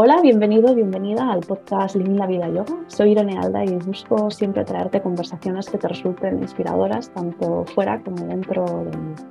[0.00, 2.84] Hola, bienvenido, bienvenida al podcast Living la Vida Yoga.
[2.86, 8.24] Soy Irene Alda y busco siempre traerte conversaciones que te resulten inspiradoras, tanto fuera como
[8.26, 9.24] dentro del mundo.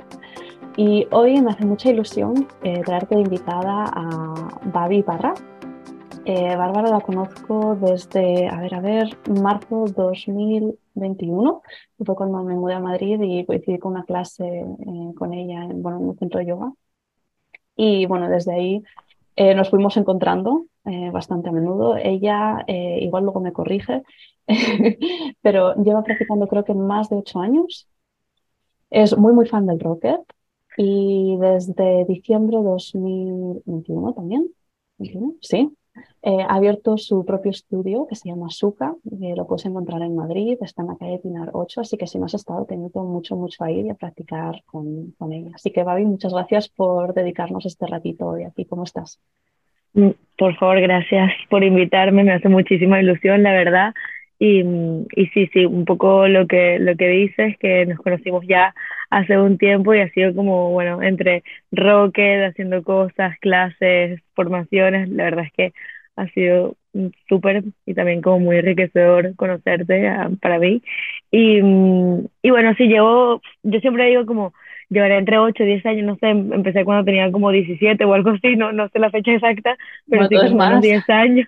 [0.76, 5.36] Y hoy me hace mucha ilusión eh, traerte de invitada a Babi Barra.
[6.26, 11.62] Eh, Bárbara la conozco desde, a ver, a ver, marzo 2021,
[11.98, 15.64] que fue cuando me mudé a Madrid y coincidí con una clase eh, con ella
[15.64, 16.74] en, bueno, en un centro de yoga.
[17.78, 18.84] Y bueno, desde ahí
[19.38, 21.96] eh, nos fuimos encontrando eh, bastante a menudo.
[21.96, 24.04] Ella eh, igual luego me corrige,
[25.42, 27.88] pero lleva practicando creo que más de ocho años.
[28.90, 30.22] Es muy, muy fan del rocket
[30.78, 34.50] y desde diciembre de 2021 también,
[35.42, 35.78] sí,
[36.22, 40.58] eh, ha abierto su propio estudio que se llama que lo puedes encontrar en Madrid,
[40.62, 43.64] está en la calle Pinar 8, así que si no has estado, te mucho, mucho
[43.64, 45.52] a ir y a practicar con, con ella.
[45.54, 48.66] Así que, Babi, muchas gracias por dedicarnos este ratito hoy aquí.
[48.66, 49.20] ¿Cómo estás?
[49.94, 53.94] Mm, por favor, gracias por invitarme, me hace muchísima ilusión, la verdad.
[54.40, 54.62] Y,
[55.16, 58.76] y sí, sí, un poco lo que, lo que dices, que nos conocimos ya
[59.10, 65.24] hace un tiempo y ha sido como, bueno, entre Rocket, haciendo cosas, clases, formaciones, la
[65.26, 65.74] verdad es que
[66.16, 66.76] ha sido
[67.30, 70.82] súper y también como muy enriquecedor conocerte ah, para mí.
[71.32, 71.60] Y,
[72.42, 74.54] y bueno, sí, llevo, yo siempre digo como,
[74.90, 78.32] llevaré entre 8 y 10 años, no sé, empecé cuando tenía como 17 o algo
[78.32, 79.78] así, no, no sé la fecha exacta,
[80.10, 81.48] pero sí como unos 10 años.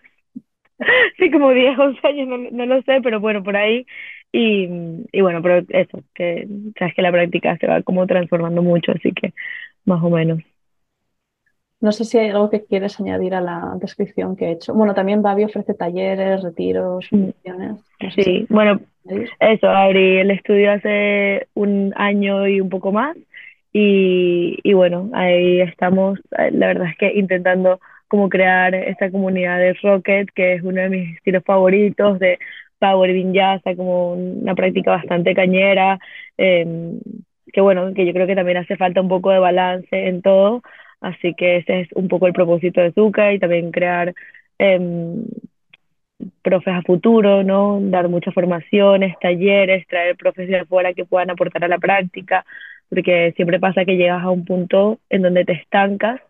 [1.17, 3.85] sí, como 10, 11 años, no, no lo sé, pero bueno, por ahí.
[4.31, 4.67] Y,
[5.11, 9.11] y bueno, pero eso, que sabes que la práctica se va como transformando mucho, así
[9.11, 9.33] que
[9.85, 10.39] más o menos.
[11.81, 14.73] No sé si hay algo que quieres añadir a la descripción que he hecho.
[14.73, 17.17] Bueno, también Babi ofrece talleres, retiros, mm.
[17.17, 17.81] funciones.
[18.15, 18.81] sí, bueno,
[19.39, 23.17] eso, abrí el estudio hace un año y un poco más
[23.71, 29.73] y, y bueno, ahí estamos, la verdad es que intentando como crear esta comunidad de
[29.81, 32.39] Rocket, que es uno de mis estilos favoritos, de
[32.79, 35.99] Power Vinyasa, como una práctica bastante cañera,
[36.37, 36.99] em,
[37.53, 40.61] que bueno, que yo creo que también hace falta un poco de balance en todo,
[41.01, 44.13] así que ese es un poco el propósito de Zuka y también crear
[44.59, 45.23] em,
[46.41, 47.79] profes a futuro, ¿no?
[47.81, 52.45] Dar muchas formaciones, talleres, traer profes de afuera que puedan aportar a la práctica,
[52.89, 56.21] porque siempre pasa que llegas a un punto en donde te estancas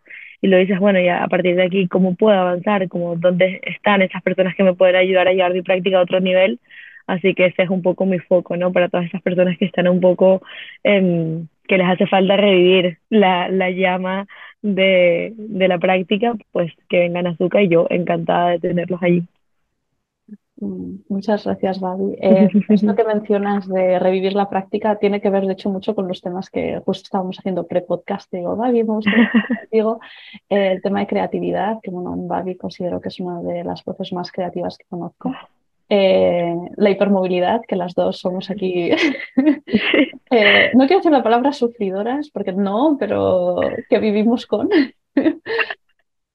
[0.41, 2.87] y lo dices, bueno, ya a partir de aquí, ¿cómo puedo avanzar?
[2.89, 6.19] Como, ¿Dónde están esas personas que me pueden ayudar a llevar mi práctica a otro
[6.21, 6.59] nivel?
[7.07, 8.71] Así que ese es un poco mi foco, ¿no?
[8.71, 10.41] Para todas esas personas que están un poco,
[10.83, 14.27] eh, que les hace falta revivir la, la llama
[14.61, 19.23] de, de la práctica, pues que vengan a Zuka y yo encantada de tenerlos allí.
[20.61, 22.15] Mm, muchas gracias, Babi.
[22.21, 26.07] Eh, esto que mencionas de revivir la práctica tiene que ver, de hecho, mucho con
[26.07, 28.31] los temas que justo estábamos haciendo pre-podcast.
[28.31, 28.99] Digo, Babi, me
[29.71, 29.99] digo,
[30.49, 34.11] eh, el tema de creatividad, que bueno, Babi considero que es una de las voces
[34.13, 35.33] más creativas que conozco.
[35.91, 38.91] Eh, la hipermovilidad, que las dos somos aquí.
[40.31, 43.59] Eh, no quiero decir la palabra sufridoras, porque no, pero
[43.89, 44.69] que vivimos con.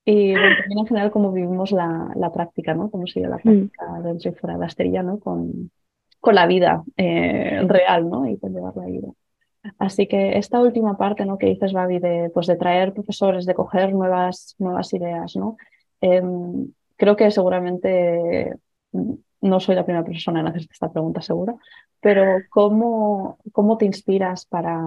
[0.04, 2.91] Y también en general cómo vivimos la, la práctica, ¿no?
[2.91, 3.42] Cómo sigue la mm.
[3.42, 5.19] práctica dentro y fuera de la estrella, ¿no?
[5.19, 5.70] Con,
[6.20, 8.26] con la vida eh, real, ¿no?
[8.26, 9.09] Y con llevar la vida.
[9.78, 11.38] Así que esta última parte, ¿no?
[11.38, 15.56] Que dices, Babi, de, pues de traer profesores, de coger nuevas, nuevas ideas, ¿no?
[16.03, 18.54] Em, creo que seguramente
[18.93, 21.54] mm, no soy la primera persona en hacerte esta pregunta, segura,
[22.00, 24.82] pero ¿cómo, cómo te inspiras para,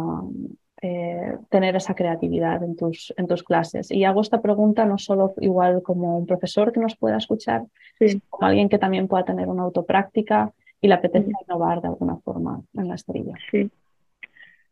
[0.81, 3.89] eh, tener esa creatividad en tus, en tus clases.
[3.91, 7.63] Y hago esta pregunta no solo igual como un profesor que nos pueda escuchar,
[7.97, 12.17] sino como alguien que también pueda tener una autopráctica y le apetece innovar de alguna
[12.17, 13.33] forma en la estrella.
[13.49, 13.71] Sí.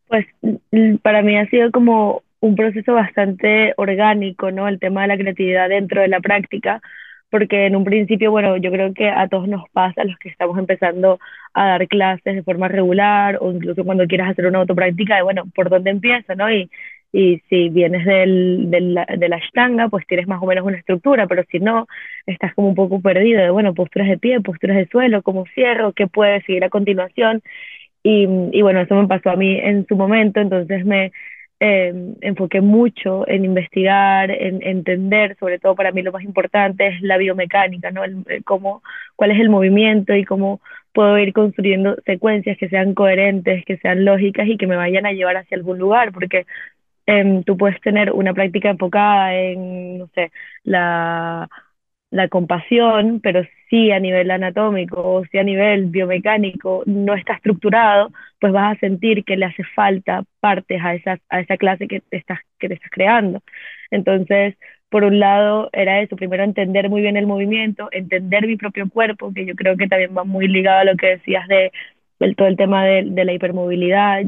[0.08, 0.28] Pues
[1.02, 4.68] para mí ha sido como un proceso bastante orgánico, ¿no?
[4.68, 6.82] El tema de la creatividad dentro de la práctica,
[7.36, 10.58] porque en un principio, bueno, yo creo que a todos nos pasa, los que estamos
[10.58, 11.20] empezando
[11.54, 15.44] a dar clases de forma regular o incluso cuando quieras hacer una autopráctica, de, bueno,
[15.54, 16.50] ¿por dónde empiezo, no?
[16.50, 16.70] Y,
[17.12, 21.28] y si vienes del, del, de la ashtanga, pues tienes más o menos una estructura,
[21.28, 21.88] pero si no,
[22.26, 25.92] estás como un poco perdido de, bueno, posturas de pie, posturas de suelo, cómo cierro,
[25.92, 27.42] qué puede seguir a continuación.
[28.04, 31.12] Y, y bueno, eso me pasó a mí en su momento, entonces me,
[31.60, 37.02] eh, enfoqué mucho en investigar, en entender, sobre todo para mí lo más importante es
[37.02, 38.04] la biomecánica, ¿no?
[38.04, 38.84] El, cómo,
[39.16, 40.62] cuál es el movimiento y cómo
[40.94, 45.12] puedo ir construyendo secuencias que sean coherentes, que sean lógicas y que me vayan a
[45.14, 46.46] llevar hacia algún lugar, porque
[47.08, 50.32] eh, tú puedes tener una práctica enfocada en, no sé,
[50.64, 51.50] la
[52.16, 58.10] la compasión, pero si a nivel anatómico o si a nivel biomecánico no está estructurado,
[58.40, 62.00] pues vas a sentir que le hace falta partes a esa, a esa clase que
[62.00, 63.42] te estás, que te estás creando.
[63.92, 64.56] Entonces,
[64.90, 69.34] por un lado era eso, primero entender muy bien el movimiento, entender mi propio cuerpo,
[69.34, 71.72] que yo creo que también va muy ligado a lo que decías de,
[72.38, 74.22] todo el tema de, de la hipermovilidad.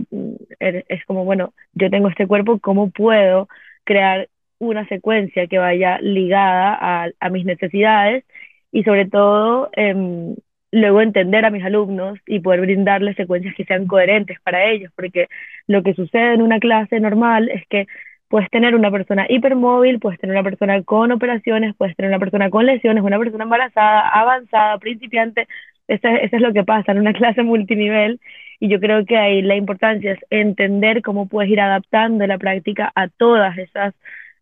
[0.60, 3.48] Es como, bueno, yo tengo este cuerpo, ¿cómo puedo
[3.86, 4.28] crear
[4.59, 8.25] una secuencia que vaya ligada a, mis necesidades
[8.71, 10.36] y sobre todo eh,
[10.71, 15.27] luego entender a mis alumnos y poder brindarles secuencias que sean coherentes para ellos, porque
[15.68, 17.88] lo que sucede en una clase normal es que
[18.27, 22.50] puedes tener una persona hipermóvil, puedes tener una persona con operaciones, puedes tener una persona
[22.50, 25.48] con lesiones, una persona embarazada, avanzada, principiante,
[25.88, 28.19] eso, eso es lo que pasa en una clase multinivel
[28.59, 32.92] y yo creo que ahí la importancia es entender cómo puedes ir adaptando la práctica
[32.95, 33.94] a todas esas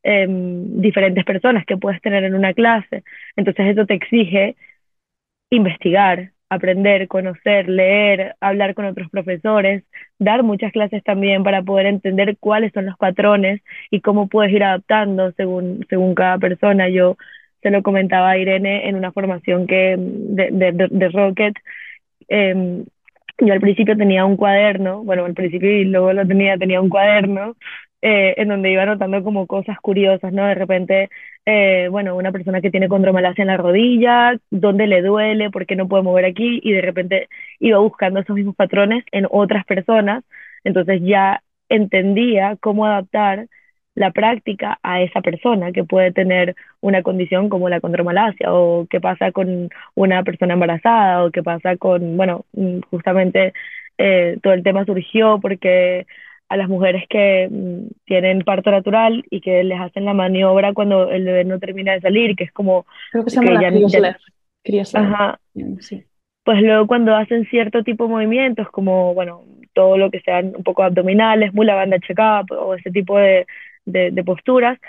[0.06, 3.04] em, diferentes personas que puedes tener en una clase.
[3.36, 4.56] Entonces eso te exige
[5.50, 9.84] investigar, aprender, conocer, leer, hablar con otros profesores,
[10.20, 13.62] dar muchas clases también para poder entender cuáles son los patrones
[13.92, 16.88] y cómo puedes ir adaptando según, según cada persona.
[16.90, 17.18] Yo
[17.64, 21.56] se lo comentaba a Irene en una formación que, de, de, de Rocket.
[22.30, 22.84] Eh,
[23.40, 26.90] yo al principio tenía un cuaderno, bueno, al principio y luego lo tenía, tenía un
[26.90, 27.56] cuaderno
[28.08, 30.46] eh, en donde iba anotando como cosas curiosas, ¿no?
[30.46, 31.10] De repente,
[31.46, 35.76] eh, bueno, una persona que tiene condromalacia en la rodilla, dónde le duele, por qué
[35.76, 37.30] no puede mover aquí, y de repente
[37.60, 40.24] iba buscando esos mismos patrones en otras personas,
[40.64, 43.48] entonces ya entendía cómo adaptar
[43.96, 49.02] la práctica a esa persona que puede tener una condición como la condromalacia o qué
[49.02, 53.54] pasa con una persona embarazada o qué pasa con, bueno, mm, justamente
[53.98, 56.06] eh, todo el tema surgió porque
[56.48, 61.10] a las mujeres que mm, tienen parto natural y que les hacen la maniobra cuando
[61.10, 62.86] el bebé no termina de salir, que es como...
[63.12, 64.18] Creo que se llama la
[64.94, 65.40] Ajá.
[65.80, 66.04] Sí.
[66.44, 69.44] Pues luego cuando hacen cierto tipo de movimientos, como, bueno,
[69.74, 73.48] todo lo que sean un poco abdominales, muy la banda check-up o ese tipo de,
[73.86, 74.80] de, de, posturas,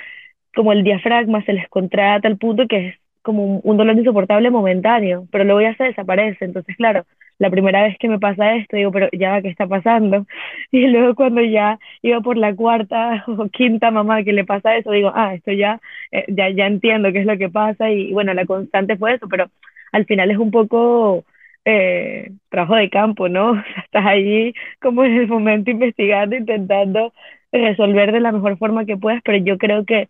[0.54, 2.94] como el diafragma se les contrae a tal punto que es
[3.26, 6.44] como un dolor insoportable momentáneo, pero luego ya se desaparece.
[6.44, 7.04] Entonces, claro,
[7.38, 10.26] la primera vez que me pasa esto, digo, pero ya, ¿qué está pasando?
[10.70, 14.92] Y luego cuando ya iba por la cuarta o quinta mamá que le pasa eso,
[14.92, 15.80] digo, ah, esto ya,
[16.12, 19.26] eh, ya, ya entiendo qué es lo que pasa y, bueno, la constante fue eso,
[19.28, 19.50] pero
[19.92, 21.24] al final es un poco
[21.64, 23.50] eh, trabajo de campo, ¿no?
[23.52, 27.12] O sea, estás allí como en el momento investigando, intentando
[27.52, 30.08] resolver de la mejor forma que puedas, pero yo creo que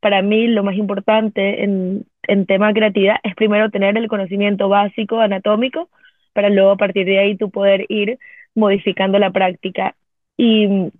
[0.00, 4.68] para mí lo más importante en, en tema de creatividad es primero tener el conocimiento
[4.68, 5.88] básico anatómico
[6.32, 8.18] para luego a partir de ahí tú poder ir
[8.54, 9.94] modificando la práctica.
[10.36, 10.90] Y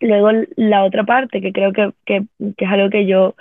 [0.00, 2.24] luego la otra parte, que creo que, que,
[2.56, 3.34] que es algo que yo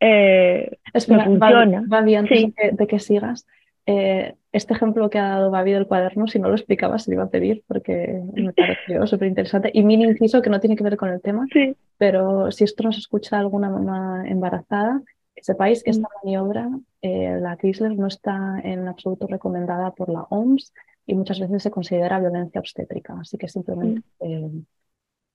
[0.00, 1.84] eh, Espera, funciona.
[1.86, 3.46] Babi, antes de, que, sigas,
[3.86, 7.16] eh, este ejemplo que ha dado Babi del cuaderno, si no lo explicaba, se lo
[7.16, 9.70] iba a pedir porque me pareció súper interesante.
[9.72, 11.76] Y mini inciso que no tiene que ver con el tema, sí.
[11.98, 15.02] pero si esto nos escucha alguna mamá embarazada,
[15.42, 16.68] sepáis que esta maniobra,
[17.02, 20.72] eh, la Chrysler, no está en absoluto recomendada por la OMS
[21.06, 23.18] y muchas veces se considera violencia obstétrica.
[23.20, 24.24] Así que simplemente mm.
[24.24, 24.50] eh,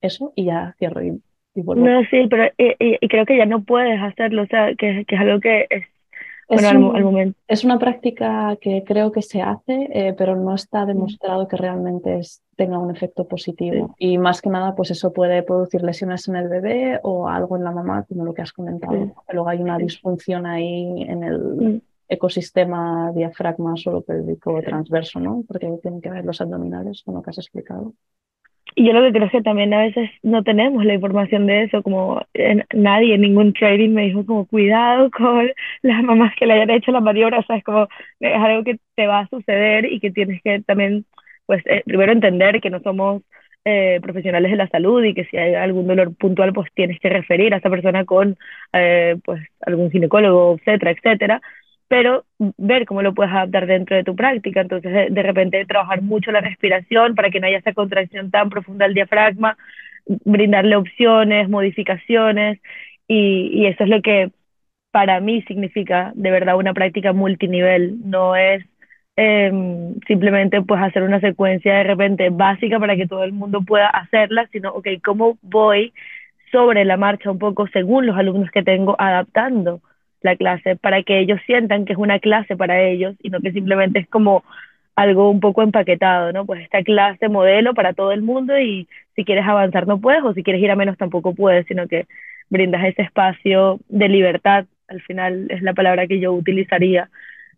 [0.02, 1.22] eso y ya cierro y,
[1.56, 1.86] vuelvo.
[1.86, 5.22] No, sí, pero y, creo que ya no puedes hacerlo, o sea, que, que es
[5.22, 5.86] algo que es
[6.48, 7.40] bueno, al, momento.
[7.48, 10.88] es, una práctica que creo que se hace, eh, pero no está mm.
[10.88, 13.96] demostrado que realmente es, tenga un efecto positivo.
[13.98, 17.64] Y más que nada, pues eso puede producir lesiones en el bebé o algo en
[17.64, 19.14] la mamá, como lo que has comentado.
[19.32, 21.82] Luego hay una disfunción ahí en el mm.
[22.10, 25.44] ecosistema diafragma solo pélvico transverso, ¿no?
[25.48, 27.94] Porque tienen que ver los abdominales, con lo que has explicado.
[28.77, 31.63] Y yo lo que creo es que también a veces no tenemos la información de
[31.63, 35.50] eso, como en, nadie, ningún trading me dijo como cuidado con
[35.82, 37.88] las mamás que le hayan hecho la maniobra, o sea, es como
[38.20, 41.05] es algo que te va a suceder y que tienes que también,
[41.46, 43.24] pues, eh, primero entender que no somos
[43.63, 47.10] eh, profesionales de la salud y que si hay algún dolor puntual, pues tienes que
[47.10, 48.38] referir a esa persona con,
[48.74, 51.41] eh, pues, algún ginecólogo, etcétera, etcétera
[51.88, 52.25] pero
[52.58, 54.62] ver cómo lo puedes adaptar dentro de tu práctica.
[54.62, 58.86] Entonces, de, repente, trabajar mucho la respiración para que no haya esa contracción tan profunda
[58.86, 59.58] del diafragma,
[60.06, 62.60] brindarle opciones, modificaciones,
[63.08, 64.32] y, y eso es lo que
[64.92, 67.98] para mí significa de verdad una práctica multinivel.
[68.06, 68.63] No es
[69.18, 69.51] eh,
[70.08, 74.48] simplemente pues hacer una secuencia de repente básica para que todo el mundo pueda hacerla,
[74.51, 75.94] sino, ok, ¿cómo voy
[76.51, 79.82] sobre la marcha un poco según los alumnos que tengo adaptando?
[80.25, 83.53] La clase para que ellos sientan que es una clase para ellos y no que
[83.53, 84.44] simplemente es como
[84.96, 86.46] algo un poco empaquetado, ¿no?
[86.46, 90.34] Pues esta clase modelo para todo el mundo y si quieres avanzar no puedes o
[90.34, 92.08] si quieres ir a menos tampoco puedes, sino que
[92.50, 97.10] brindas ese espacio de libertad, al final es la palabra que yo utilizaría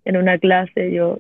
[0.06, 1.20] en una clase, yo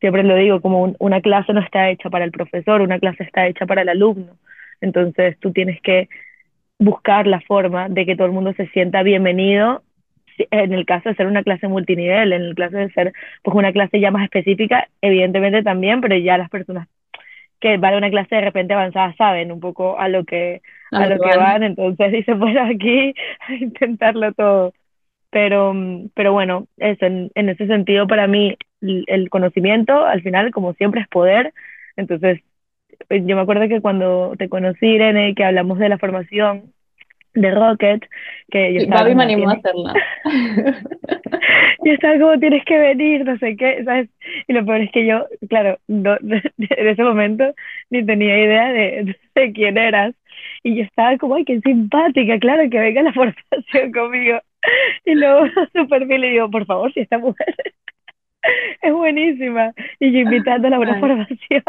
[0.00, 3.46] siempre lo digo, como una clase no está hecha para el profesor, una clase está
[3.46, 4.36] hecha para el alumno,
[4.80, 6.08] entonces tú tienes que
[6.78, 9.82] buscar la forma de que todo el mundo se sienta bienvenido
[10.50, 13.72] en el caso de ser una clase multinivel, en el caso de ser pues una
[13.72, 16.88] clase ya más específica, evidentemente también, pero ya las personas
[17.60, 21.06] que van a una clase de repente avanzada saben un poco a lo que, a,
[21.06, 21.62] lo que van.
[21.62, 23.14] entonces dice, pues aquí
[23.48, 24.72] a intentarlo todo.
[25.30, 25.72] Pero,
[26.14, 31.02] pero bueno, eso, en, en ese sentido para mí el conocimiento al final como siempre
[31.02, 31.52] es poder,
[31.96, 32.40] entonces
[33.08, 36.72] yo me acuerdo que cuando te conocí, Irene, que hablamos de la formación
[37.34, 38.04] de Rocket,
[38.50, 39.14] que yo estaba...
[39.14, 39.94] me animó a hacerla.
[41.84, 44.08] yo estaba como, tienes que venir, no sé qué, ¿sabes?
[44.48, 47.54] Y lo peor es que yo, claro, no, en ese momento
[47.90, 50.14] ni tenía idea de, de quién eras.
[50.62, 54.40] Y yo estaba como, ay, qué simpática, claro, que venga la formación conmigo.
[55.04, 57.54] Y luego súper bien le digo, por favor, si esta mujer
[58.82, 59.72] es buenísima.
[59.98, 61.62] Y yo invitando a la formación.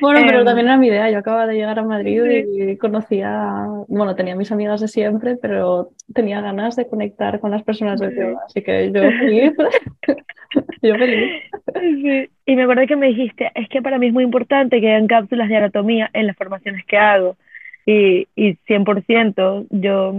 [0.00, 1.10] Bueno, pero em, también era mi idea.
[1.10, 5.90] Yo acababa de llegar a Madrid y conocía, bueno, tenía mis amigas de siempre, pero
[6.14, 8.40] tenía ganas de conectar con las personas de yoga.
[8.46, 9.52] Así que yo feliz.
[10.82, 11.42] yo feliz.
[11.74, 12.30] Sí.
[12.46, 15.06] Y me acuerdo que me dijiste, es que para mí es muy importante que hayan
[15.06, 17.36] cápsulas de anatomía en las formaciones que hago.
[17.84, 20.14] Y, y 100%, yo,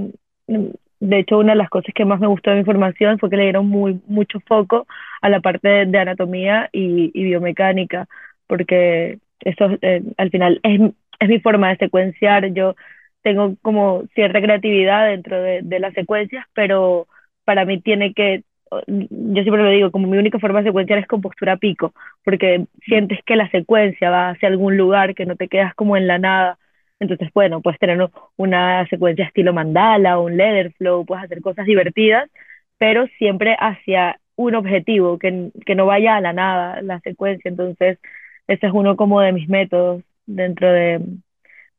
[1.00, 3.38] de hecho, una de las cosas que más me gustó de mi formación fue que
[3.38, 4.86] le dieron muy, mucho foco
[5.22, 8.08] a la parte de, anatomía y, y biomecánica,
[8.48, 10.82] porque eso eh, al final es,
[11.20, 12.54] es mi forma de secuenciar.
[12.54, 12.76] Yo
[13.22, 17.08] tengo como cierta creatividad dentro de, de las secuencias, pero
[17.46, 18.44] para mí tiene que,
[18.88, 21.94] yo siempre lo digo, como mi única forma de secuenciar es con postura pico,
[22.24, 26.08] porque sientes que la secuencia va hacia algún lugar, que no te quedas como en
[26.08, 26.58] la nada.
[27.00, 31.66] Entonces, bueno, puedes tener una secuencia estilo mandala o un leather flow, puedes hacer cosas
[31.66, 32.30] divertidas,
[32.78, 37.50] pero siempre hacia un objetivo, que, que no vaya a la nada la secuencia.
[37.50, 38.00] Entonces,
[38.48, 41.02] ese es uno como de mis métodos dentro de,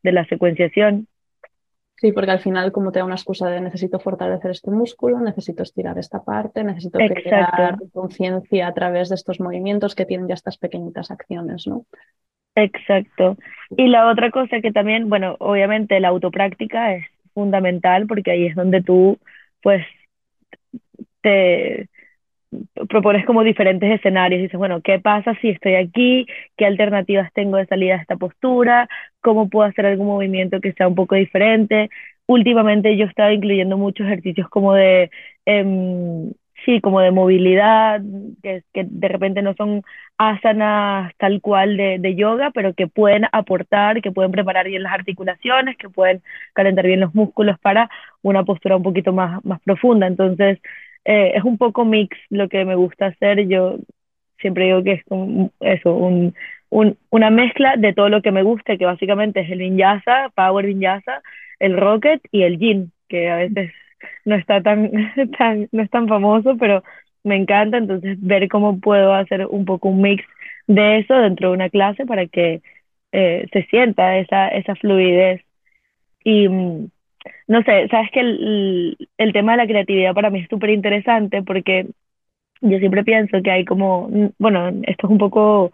[0.03, 1.07] de la secuenciación.
[1.97, 5.63] Sí, porque al final como te da una excusa de necesito fortalecer este músculo, necesito
[5.63, 10.59] estirar esta parte, necesito crear conciencia a través de estos movimientos que tienen ya estas
[10.59, 11.87] pequeñitas acciones, ¿no?
[12.57, 13.37] Exacto.
[13.77, 17.05] Y la otra cosa que también, bueno, obviamente la autopráctica es
[17.35, 19.19] fundamental porque ahí es donde tú,
[19.63, 19.87] pues,
[21.21, 21.89] te,
[22.89, 24.43] propones como diferentes escenarios.
[24.43, 26.27] Dices, bueno, ¿qué pasa si estoy aquí?
[26.57, 28.89] ¿Qué alternativas tengo de salida a esta postura?
[29.21, 31.91] ¿Cómo puedo hacer algún movimiento que sea un poco diferente?
[32.27, 35.11] Últimamente yo estaba incluyendo muchos ejercicios como de,
[35.47, 36.33] em,
[36.65, 38.01] sí, como de movilidad,
[38.43, 39.83] que, que, de repente no son
[40.19, 44.93] asanas tal cual de, de yoga, pero que pueden aportar, que pueden preparar bien las
[44.93, 47.91] articulaciones, que pueden calentar bien los músculos para
[48.23, 50.07] una postura un poquito más, más profunda.
[50.07, 50.59] Entonces,
[51.05, 53.47] eh, es un poco mix lo que me gusta hacer.
[53.49, 53.79] Yo
[54.41, 55.03] siempre digo que es
[55.61, 56.35] eso, un,
[56.71, 60.67] un, una mezcla de todo lo que me gusta, que básicamente es el vinyasa, power
[60.67, 61.23] vinyasa,
[61.59, 63.73] el rocket y el yin, que a veces
[64.25, 64.91] no está tan,
[65.39, 66.83] tan, no es tan famoso, pero
[67.25, 70.25] me encanta, entonces ver cómo puedo hacer un poco un mix
[70.67, 72.63] de eso dentro de una clase para que
[73.13, 75.43] eh, se sienta esa, esa fluidez.
[76.25, 76.89] Y, mm,
[77.49, 81.43] no sé, sabes que el, el tema de la creatividad para mí es súper interesante
[81.43, 81.87] porque
[82.61, 85.71] yo siempre pienso que hay como, bueno, esto es un poco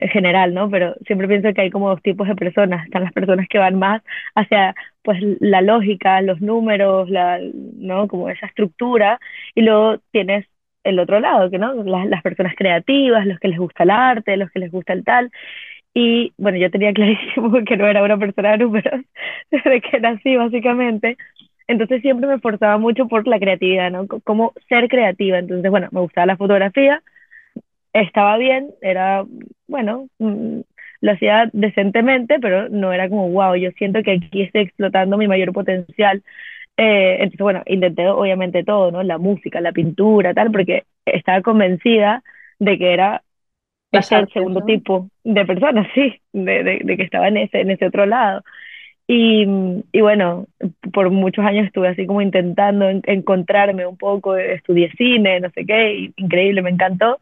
[0.00, 0.70] general, ¿no?
[0.70, 2.84] Pero siempre pienso que hay como dos tipos de personas.
[2.84, 4.02] Están las personas que van más
[4.34, 7.40] hacia pues la lógica, los números, la,
[7.76, 8.08] ¿no?
[8.08, 9.18] Como esa estructura,
[9.54, 10.46] y luego tienes
[10.84, 14.36] el otro lado, que no, las, las personas creativas, los que les gusta el arte,
[14.36, 15.30] los que les gusta el tal.
[15.98, 19.00] Y bueno, yo tenía clarísimo que no era una persona de números
[19.50, 21.16] desde que nací, básicamente.
[21.68, 24.06] Entonces siempre me esforzaba mucho por la creatividad, ¿no?
[24.22, 25.38] Cómo ser creativa.
[25.38, 27.02] Entonces, bueno, me gustaba la fotografía,
[27.94, 29.24] estaba bien, era,
[29.68, 30.60] bueno, mm,
[31.00, 35.28] lo hacía decentemente, pero no era como, wow, yo siento que aquí estoy explotando mi
[35.28, 36.22] mayor potencial.
[36.76, 39.02] Eh, entonces, bueno, intenté obviamente todo, ¿no?
[39.02, 42.22] La música, la pintura, tal, porque estaba convencida
[42.58, 43.22] de que era
[43.92, 47.86] el segundo tipo de personas, sí, de, de, de, que estaba en ese, en ese
[47.86, 48.42] otro lado.
[49.08, 49.46] Y,
[49.92, 50.46] y bueno,
[50.92, 55.64] por muchos años estuve así como intentando en, encontrarme un poco, estudié cine, no sé
[55.64, 57.18] qué, increíble, me encantó,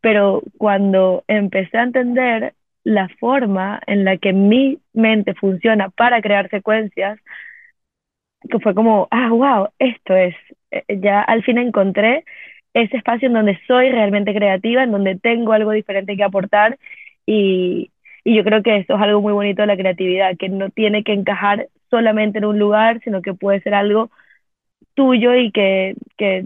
[0.00, 6.48] pero cuando empecé a entender la forma en la que mi mente funciona para crear
[6.50, 7.18] secuencias,
[8.50, 10.34] que fue como, ah, wow, esto es,
[10.70, 12.24] eh, ya al fin encontré
[12.74, 16.78] ese espacio en donde soy realmente creativa, en donde tengo algo diferente que aportar
[17.26, 17.90] y,
[18.24, 21.02] y yo creo que eso es algo muy bonito de la creatividad, que no tiene
[21.04, 24.10] que encajar solamente en un lugar, sino que puede ser algo
[24.94, 26.44] tuyo y que, que,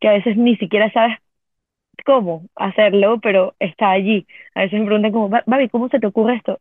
[0.00, 1.18] que a veces ni siquiera sabes
[2.04, 4.26] cómo hacerlo, pero está allí.
[4.54, 6.60] A veces me preguntan como, Babi, ¿cómo se te ocurre esto?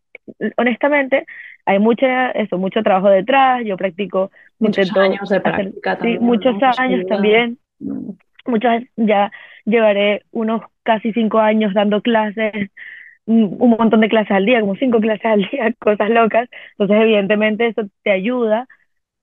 [0.58, 1.26] Honestamente,
[1.66, 6.56] hay mucha, eso, mucho trabajo detrás, yo practico, muchos años de práctica también, sí, muchos
[6.78, 7.58] años también,
[8.48, 9.32] muchos, ya
[9.66, 12.54] llevaré unos casi cinco años dando clases,
[13.26, 17.68] un montón de clases al día, como cinco clases al día, cosas locas, entonces evidentemente
[17.68, 18.68] eso te ayuda,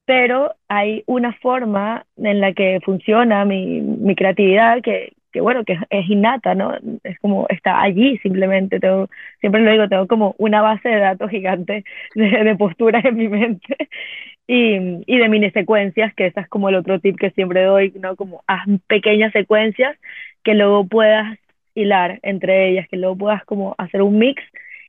[0.07, 5.79] pero hay una forma en la que funciona mi, mi creatividad que, que bueno, que
[5.91, 6.75] es, innata, ¿no?
[7.05, 9.09] Es como, está allí simplemente, tengo,
[9.41, 13.29] siempre lo digo, tengo como una base de datos gigante de, de posturas en mi
[13.29, 13.89] mente
[14.47, 17.93] y, y de mini secuencias, que esa es como el otro tip que siempre doy,
[18.01, 18.17] ¿no?
[18.17, 19.97] Como haz pequeñas secuencias
[20.43, 21.39] que luego puedas
[21.75, 24.43] hilar entre ellas, que luego puedas como hacer un mix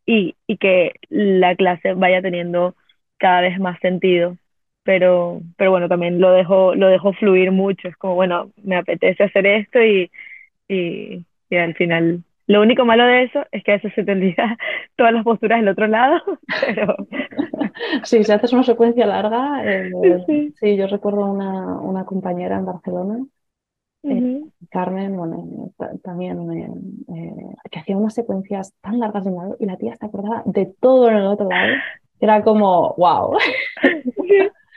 [0.06, 2.76] y, y que la clase vaya teniendo
[3.18, 4.38] cada vez más sentido
[4.84, 9.24] pero, pero bueno, también lo dejo, lo dejo fluir mucho, es como, bueno, me apetece
[9.24, 10.12] hacer esto y,
[10.68, 14.12] y, y al final lo único malo de eso es que a veces se te
[14.12, 14.58] olvida
[14.96, 16.22] todas las posturas del otro lado,
[16.66, 16.96] pero...
[18.04, 19.92] Sí, si haces una secuencia larga, eh,
[20.56, 20.78] sí.
[20.78, 23.20] yo recuerdo una, una compañera en Barcelona,
[24.04, 25.72] eh, Carmen, bueno,
[26.04, 26.38] también,
[27.14, 30.44] eh, que hacía unas secuencias tan largas de un lado y la tía se acordaba
[30.46, 31.74] de todo en el otro lado.
[32.20, 33.38] Era como, wow.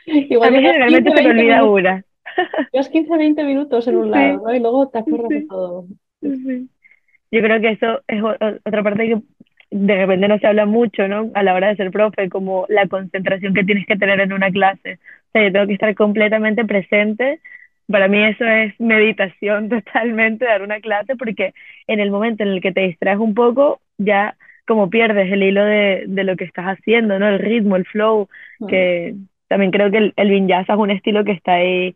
[0.07, 2.05] Igual a mí generalmente se me olvida una.
[2.73, 4.55] Llevas 15, 20 minutos en un lado, ¿no?
[4.55, 5.85] Y luego te acuerdas de todo.
[7.31, 9.19] Yo creo que eso es otra parte que
[9.71, 11.31] de repente no se habla mucho, ¿no?
[11.35, 14.51] A la hora de ser profe, como la concentración que tienes que tener en una
[14.51, 14.95] clase.
[14.95, 17.41] O sea, yo tengo que estar completamente presente.
[17.87, 21.53] Para mí eso es meditación totalmente, dar una clase, porque
[21.87, 25.65] en el momento en el que te distraes un poco, ya como pierdes el hilo
[25.65, 27.29] de, de lo que estás haciendo, ¿no?
[27.29, 28.29] El ritmo, el flow,
[28.69, 29.15] que
[29.49, 31.95] también creo que el, el vinyasa es un estilo que está ahí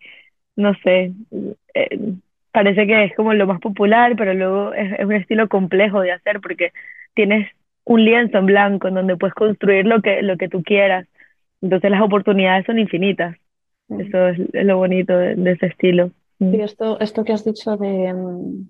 [0.57, 1.13] no sé,
[1.75, 1.99] eh,
[2.53, 6.13] parece que es como lo más popular, pero luego es, es, un estilo complejo de
[6.13, 6.73] hacer porque
[7.15, 7.51] tienes
[7.85, 11.09] un lienzo en blanco en donde puedes construir lo que, lo que tú quieras.
[11.61, 13.37] Entonces las oportunidades son infinitas.
[13.89, 14.01] Mm.
[14.01, 16.11] Eso es, es, lo bonito de, de ese estilo.
[16.39, 16.53] Mm.
[16.53, 18.69] Sí, esto, esto que has dicho de, mm,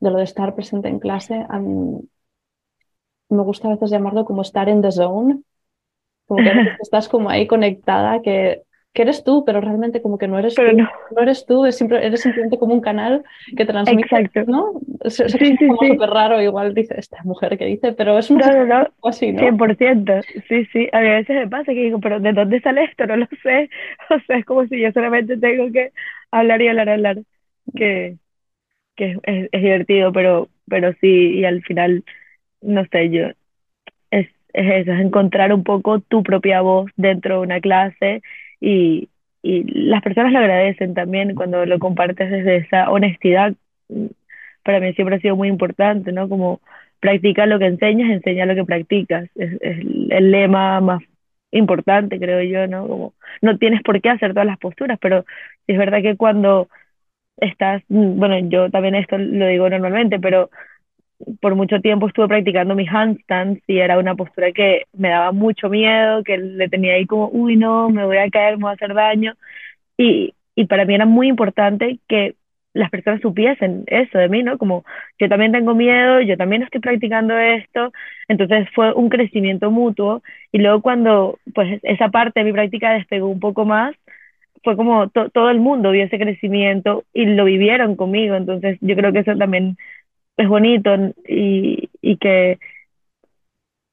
[0.00, 2.00] de lo de estar presente en clase, a mí
[3.28, 5.40] me gusta a veces llamarlo como estar en the zone,
[6.26, 6.50] como que
[6.82, 10.62] estás como ahí conectada, que que eres tú, pero realmente como que no eres tú,
[10.62, 10.90] no.
[11.16, 11.22] no.
[11.22, 13.24] eres tú, es simple, eres simplemente como un canal
[13.56, 14.44] que transmite, Exacto.
[14.46, 14.72] ¿no?
[15.02, 15.88] Es, es sí, sí, como sí.
[15.88, 19.40] súper raro, igual dice esta mujer que dice, pero es un no, no, así, ¿no?
[19.40, 23.06] 100%, sí, sí, a veces me pasa que digo, pero ¿de dónde sale esto?
[23.06, 23.70] No lo sé,
[24.10, 25.92] o sea, es como si yo solamente tengo que
[26.30, 27.18] hablar y hablar, hablar,
[27.74, 28.16] que,
[28.94, 32.04] que es, es divertido, pero, pero sí, y al final,
[32.60, 33.28] no sé, yo,
[34.10, 38.20] es, es eso, es encontrar un poco tu propia voz dentro de una clase
[38.62, 39.10] y,
[39.42, 43.54] y las personas lo agradecen también cuando lo compartes desde esa honestidad.
[44.64, 46.28] Para mí siempre ha sido muy importante, ¿no?
[46.28, 46.60] Como
[47.00, 49.28] practica lo que enseñas, enseña lo que practicas.
[49.34, 49.78] Es, es
[50.10, 51.02] el lema más
[51.50, 52.86] importante, creo yo, ¿no?
[52.88, 55.24] Como no tienes por qué hacer todas las posturas, pero
[55.66, 56.68] es verdad que cuando
[57.38, 60.50] estás, bueno, yo también esto lo digo normalmente, pero
[61.40, 65.68] por mucho tiempo estuve practicando mis handstands y era una postura que me daba mucho
[65.68, 68.74] miedo, que le tenía ahí como, uy, no, me voy a caer, me voy a
[68.74, 69.34] hacer daño.
[69.96, 72.36] Y, y para mí era muy importante que
[72.74, 74.58] las personas supiesen eso de mí, ¿no?
[74.58, 74.84] Como
[75.18, 77.92] yo también tengo miedo, yo también estoy practicando esto,
[78.28, 83.28] entonces fue un crecimiento mutuo y luego cuando pues esa parte de mi práctica despegó
[83.28, 83.94] un poco más,
[84.64, 88.96] fue como to todo el mundo vio ese crecimiento y lo vivieron conmigo, entonces yo
[88.96, 89.76] creo que eso también
[90.36, 90.90] es bonito
[91.28, 92.58] y, y que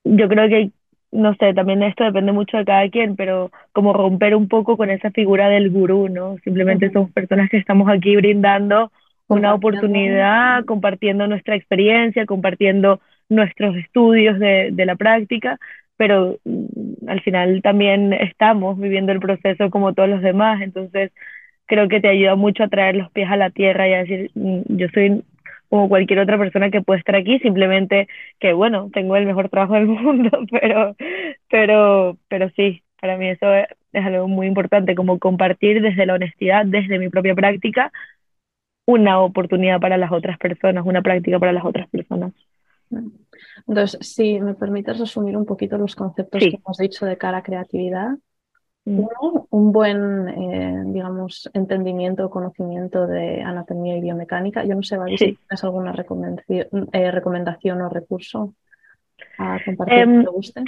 [0.04, 0.72] yo creo que,
[1.12, 4.90] no sé, también esto depende mucho de cada quien, pero como romper un poco con
[4.90, 6.38] esa figura del gurú, ¿no?
[6.44, 6.94] Simplemente uh -huh.
[6.94, 8.92] somos personas que estamos aquí brindando
[9.28, 13.00] una oportunidad, compartiendo nuestra experiencia, compartiendo
[13.30, 15.60] nuestros estudios de, de la práctica,
[15.98, 21.12] pero mm, al final también estamos viviendo el proceso como todos los demás, entonces
[21.68, 24.32] creo que te ayuda mucho a traer los pies a la tierra y a decir,
[24.34, 25.24] mm, yo soy
[25.70, 28.08] como cualquier otra persona que puede estar aquí, simplemente
[28.40, 30.96] que bueno, tengo el mejor trabajo del mundo, pero,
[31.50, 36.16] pero, pero sí, para mí eso es, es algo muy importante, como compartir desde la
[36.16, 37.92] honestidad, desde mi propia práctica,
[38.86, 42.34] una oportunidad para las otras personas, una práctica para las otras personas.
[43.68, 46.50] Entonces, si me permites resumir un poquito los conceptos sí.
[46.50, 48.18] que hemos dicho de cara a creatividad,
[48.86, 54.64] uno, un buen, eh, digamos, entendimiento o conocimiento de anatomía y biomecánica.
[54.64, 55.18] Yo no sé, sí.
[55.18, 58.56] si tienes alguna recomendación, eh, recomendación o recurso
[59.38, 60.64] a compartir um, que te guste.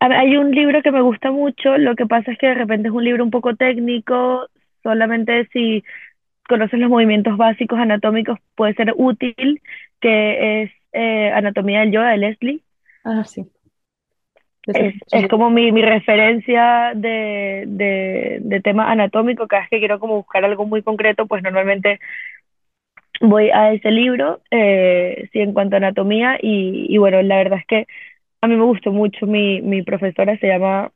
[0.00, 2.94] Hay un libro que me gusta mucho, lo que pasa es que de repente es
[2.94, 4.48] un libro un poco técnico,
[4.82, 5.84] solamente si
[6.48, 9.62] conoces los movimientos básicos anatómicos, puede ser útil,
[10.00, 12.60] que es eh, Anatomía del Yoga de Leslie.
[13.04, 13.46] Ah, sí.
[14.66, 20.00] Es, es, como mi, mi referencia de, de, de, tema anatómico, cada vez que quiero
[20.00, 22.00] como buscar algo muy concreto, pues normalmente
[23.20, 27.58] voy a ese libro, eh, sí, en cuanto a anatomía, y, y, bueno, la verdad
[27.58, 27.86] es que
[28.40, 30.90] a mí me gustó mucho, mi, mi profesora se llama,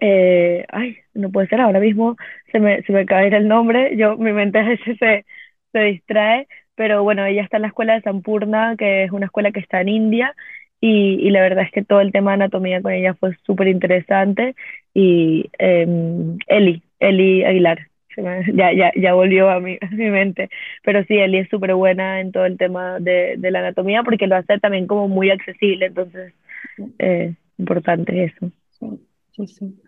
[0.00, 2.16] eh, ay, no puede ser, ahora mismo
[2.52, 5.26] se me, se me cae el nombre, yo, mi mente a veces se,
[5.72, 9.50] se distrae, pero bueno, ella está en la escuela de Sampurna, que es una escuela
[9.52, 10.34] que está en India,
[10.80, 13.68] y, y la verdad es que todo el tema de anatomía con ella fue súper
[13.68, 14.54] interesante,
[14.94, 15.86] y eh,
[16.48, 17.88] Eli, Eli Aguilar,
[18.52, 20.50] ya, ya, ya volvió a mi, a mi mente.
[20.82, 24.26] Pero sí, Eli es súper buena en todo el tema de, de, la anatomía porque
[24.26, 26.34] lo hace también como muy accesible, entonces,
[26.98, 28.50] eh, importante eso.
[28.70, 28.86] Sí,
[29.32, 29.82] sí, sí.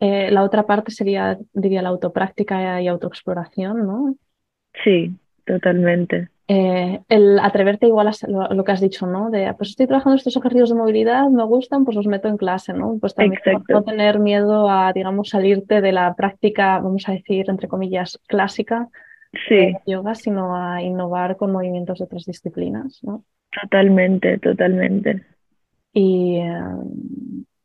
[0.00, 4.16] Eh, la otra parte sería, diría, la autopráctica y autoexploración, ¿no?
[4.82, 5.12] Sí,
[5.44, 6.28] totalmente.
[6.48, 9.30] Eh, el atreverte igual a lo, lo, que has dicho, ¿no?
[9.30, 12.72] De, pues estoy trabajando estos ejercicios de movilidad, me gustan, pues los meto en clase,
[12.72, 12.98] ¿no?
[13.00, 13.72] Pues también Exacto.
[13.72, 18.88] no tener miedo a, digamos, salirte de la práctica, vamos a decir, entre comillas, clásica
[19.48, 19.54] sí.
[19.54, 23.24] de yoga, sino a innovar con movimientos de otras disciplinas, ¿no?
[23.62, 25.24] Totalmente, totalmente.
[25.92, 26.54] Y, eh,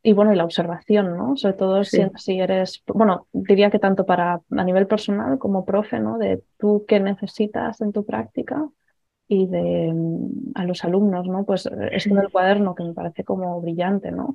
[0.08, 1.36] y bueno, y la observación, ¿no?
[1.36, 1.98] Sobre todo sí.
[1.98, 6.16] si, si, eres, bueno, diría que tanto para a nivel personal como profe, ¿no?
[6.16, 8.66] De tú qué necesitas en tu práctica
[9.28, 9.94] y de
[10.54, 11.44] a los alumnos, ¿no?
[11.44, 14.32] Pues esto del cuaderno que me parece como brillante, ¿no?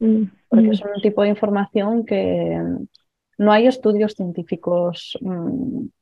[0.47, 2.61] Porque es un tipo de información que
[3.39, 5.17] no hay estudios científicos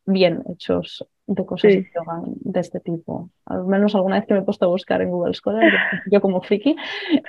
[0.06, 1.78] bien hechos de cosas Sí.
[1.82, 3.30] de yoga de este tipo.
[3.46, 5.72] Al menos alguna vez que me he puesto a buscar en Google Scholar,
[6.12, 6.76] yo, como friki,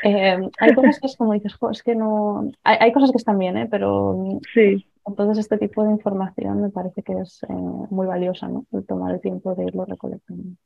[0.04, 2.50] eh, hay cosas que es como dices, "Jo, es que no...
[2.64, 3.68] Hay, hay cosas que están bien, ¿eh?
[3.70, 4.16] pero
[4.54, 7.52] Sí, entonces este tipo de información me parece que es eh,
[7.90, 8.64] muy valiosa, ¿no?
[8.72, 10.56] El tomar el tiempo de irlo recolectando.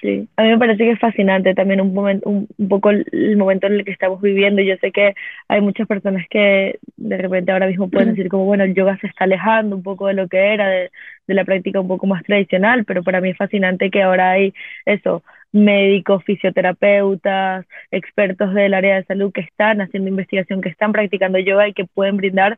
[0.00, 0.28] Sí.
[0.36, 3.36] A mí me parece que es fascinante también un momento, un, un poco el, el
[3.36, 4.62] momento en el que estamos viviendo.
[4.62, 5.14] Yo sé que
[5.48, 9.06] hay muchas personas que de repente ahora mismo pueden decir como, bueno, el yoga se
[9.06, 10.90] está alejando un poco de lo que era, de,
[11.26, 14.54] de la práctica un poco más tradicional, pero para mí es fascinante que ahora hay
[14.86, 21.38] eso, médicos, fisioterapeutas, expertos del área de salud que están haciendo investigación, que están practicando
[21.38, 22.56] yoga y que pueden brindar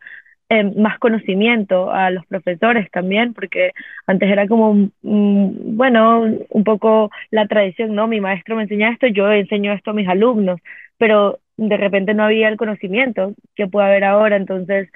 [0.53, 3.73] eh, más conocimiento a los profesores también, porque
[4.07, 8.07] antes era como, mm, bueno, un poco la tradición, ¿no?
[8.09, 10.61] Mi maestro me enseña esto, yo enseño esto a mis alumnos,
[10.99, 14.88] pero de repente no había el conocimiento que puede haber ahora, entonces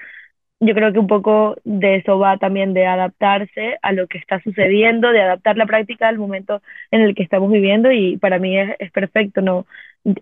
[0.61, 4.40] yo creo que un poco de eso va también de adaptarse a lo que está
[4.40, 8.59] sucediendo, de adaptar la práctica al momento en el que estamos viviendo y para mí
[8.59, 9.66] es, es perfecto, no,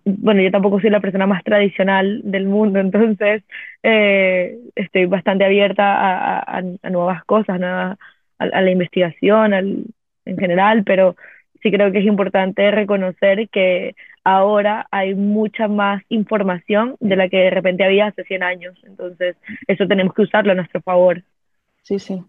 [0.05, 3.43] bueno, yo tampoco soy la persona más tradicional del mundo, entonces
[3.83, 7.99] eh, estoy bastante abierta a, a, a nuevas cosas, nuevas,
[8.39, 9.85] a, a, la investigación al,
[10.25, 11.17] en general, pero
[11.63, 17.39] sí creo que es importante reconocer que ahora hay mucha más información de la que
[17.39, 21.23] de repente había hace 100 años, entonces eso tenemos que usarlo a nuestro favor.
[21.83, 22.23] Sí, sí.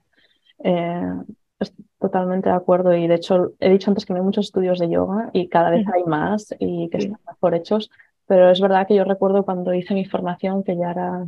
[0.63, 1.01] Eh,
[2.05, 4.91] Totalmente de acuerdo y de hecho he dicho antes que no hay muchos estudios de
[4.91, 7.07] yoga y cada vez hay más y que sí.
[7.07, 7.89] están mejor hechos,
[8.27, 11.25] pero es verdad que yo recuerdo cuando hice mi formación que ya era,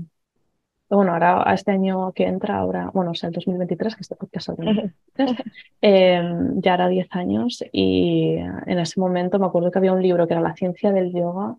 [0.92, 4.16] bueno, ahora a este año que entra, ahora, bueno, o sea, el 2023, que este
[4.16, 5.48] podcast es el 2023,
[5.82, 6.22] eh,
[6.58, 10.36] ya era 10 años y en ese momento me acuerdo que había un libro que
[10.36, 11.56] era La ciencia del yoga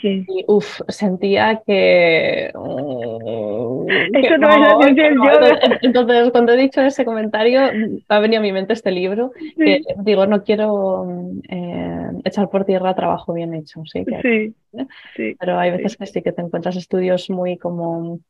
[0.00, 0.24] Sí.
[0.28, 2.50] Y uff, sentía que.
[2.54, 5.24] Uh, Eso que no, no, es la ciencia del no.
[5.24, 5.78] yoga.
[5.82, 7.60] Entonces, cuando he dicho ese comentario,
[8.08, 9.32] ha venido a mi mente este libro.
[9.38, 9.54] Sí.
[9.56, 11.06] Que, digo, no quiero
[11.48, 13.82] eh, echar por tierra trabajo bien hecho.
[13.84, 14.84] Sí, que, sí.
[15.16, 15.36] sí.
[15.38, 18.20] Pero hay veces que sí que te encuentras estudios muy como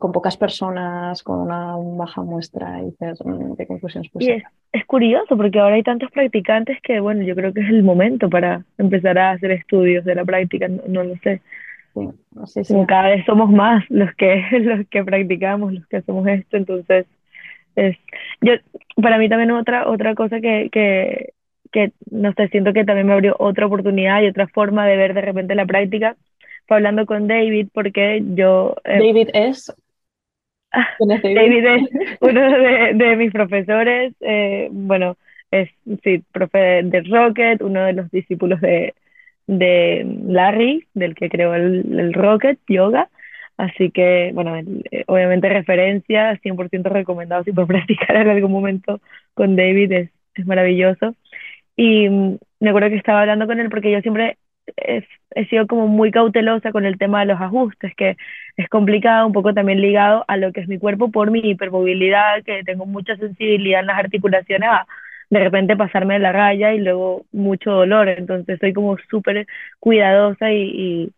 [0.00, 4.42] con pocas personas, con una baja muestra y dices, mmm, ¿qué conclusiones pues y es,
[4.72, 8.30] es, curioso porque ahora hay tantos practicantes que, bueno, yo creo que es el momento
[8.30, 11.42] para empezar a hacer estudios de la práctica, no, no lo sé.
[12.46, 12.72] Sí.
[12.72, 17.04] Como cada vez somos más los que, los que practicamos, los que hacemos esto, entonces
[17.76, 17.98] es,
[18.40, 18.54] yo,
[19.02, 21.34] para mí también otra, otra cosa que, que,
[21.72, 25.12] que, no sé, siento que también me abrió otra oportunidad y otra forma de ver
[25.12, 26.16] de repente la práctica,
[26.66, 28.76] fue hablando con David porque yo...
[28.84, 29.74] Eh, David es...
[31.00, 31.82] David es
[32.20, 35.16] uno de, de mis profesores, eh, bueno,
[35.50, 35.68] es
[36.04, 38.94] sí, profe de, Rocket, uno de los discípulos de,
[39.46, 43.08] de Larry, del que creó el, el Rocket Yoga.
[43.56, 49.00] Así que, bueno, eh, obviamente referencia, 100% recomendado si puedo practicar en algún momento
[49.34, 51.14] con David, es, es maravilloso.
[51.76, 54.38] Y mm, me acuerdo que estaba hablando con él porque yo siempre
[54.76, 58.16] he, he, sido como muy cautelosa con el tema de los ajustes, que
[58.56, 62.42] es complicado, un poco también ligado a lo que es mi cuerpo por mi hipermovilidad,
[62.44, 64.86] que tengo mucha sensibilidad en las articulaciones a
[65.30, 68.08] de repente pasarme de la raya y luego mucho dolor.
[68.08, 69.46] Entonces soy como súper
[69.78, 71.12] cuidadosa y, y,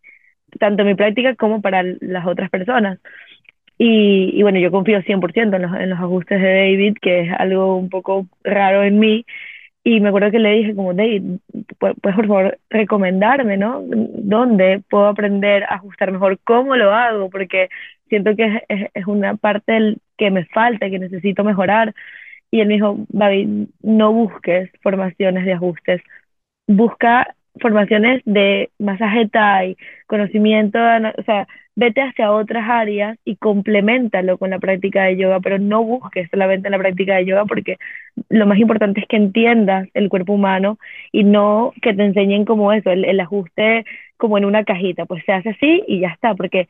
[0.58, 2.98] tanto en mi práctica como para las otras personas.
[3.78, 7.32] Y, y bueno, yo confío 100% en los, en los ajustes de David, que es
[7.38, 9.26] algo un poco raro en mí.
[9.84, 11.40] Y me acuerdo que le dije como, David,
[11.78, 13.82] ¿puedes por favor recomendarme, ¿no?
[13.84, 16.38] ¿Dónde puedo aprender a ajustar mejor?
[16.44, 17.30] ¿Cómo lo hago?
[17.30, 17.68] Porque
[18.08, 21.94] siento que es, es, es una parte que me falta, que necesito mejorar.
[22.50, 26.02] Y él me dijo, David, no busques formaciones de ajustes,
[26.68, 30.78] busca formaciones de masaje Thai, conocimiento,
[31.18, 35.82] o sea, vete hacia otras áreas y complementalo con la práctica de yoga, pero no
[35.84, 37.78] busques solamente la práctica de yoga porque
[38.28, 40.78] lo más importante es que entiendas el cuerpo humano
[41.12, 43.84] y no que te enseñen como eso, el, el ajuste
[44.16, 46.68] como en una cajita, pues se hace así y ya está, porque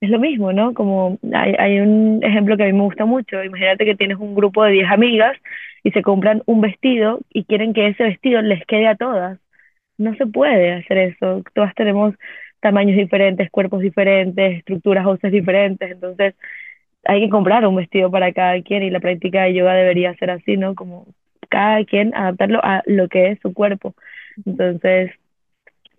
[0.00, 0.74] es lo mismo, ¿no?
[0.74, 3.42] Como hay, hay un ejemplo que a mí me gusta mucho.
[3.42, 5.36] Imagínate que tienes un grupo de 10 amigas
[5.82, 9.38] y se compran un vestido y quieren que ese vestido les quede a todas.
[9.98, 11.42] No se puede hacer eso.
[11.54, 12.14] Todas tenemos
[12.66, 15.88] tamaños diferentes, cuerpos diferentes, estructuras óseas diferentes.
[15.88, 16.34] Entonces,
[17.04, 20.30] hay que comprar un vestido para cada quien y la práctica de yoga debería ser
[20.30, 20.74] así, ¿no?
[20.74, 21.06] Como
[21.48, 23.94] cada quien adaptarlo a lo que es su cuerpo.
[24.44, 25.12] Entonces,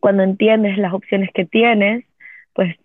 [0.01, 2.03] cuando entiendes las opciones que tienes,
[2.51, 2.75] pues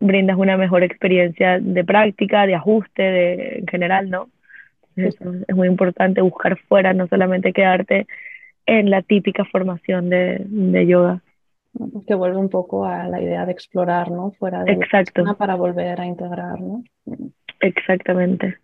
[0.00, 4.30] brindas una mejor experiencia de práctica, de ajuste, de, en general, ¿no?
[4.96, 8.08] Eso es muy importante buscar fuera, no solamente quedarte
[8.66, 11.22] en la típica formación de, de yoga.
[11.72, 14.32] Pues que vuelve un poco a la idea de explorar, ¿no?
[14.32, 15.22] Fuera de Exacto.
[15.22, 16.82] la para volver a integrar, ¿no?
[17.60, 18.58] Exactamente.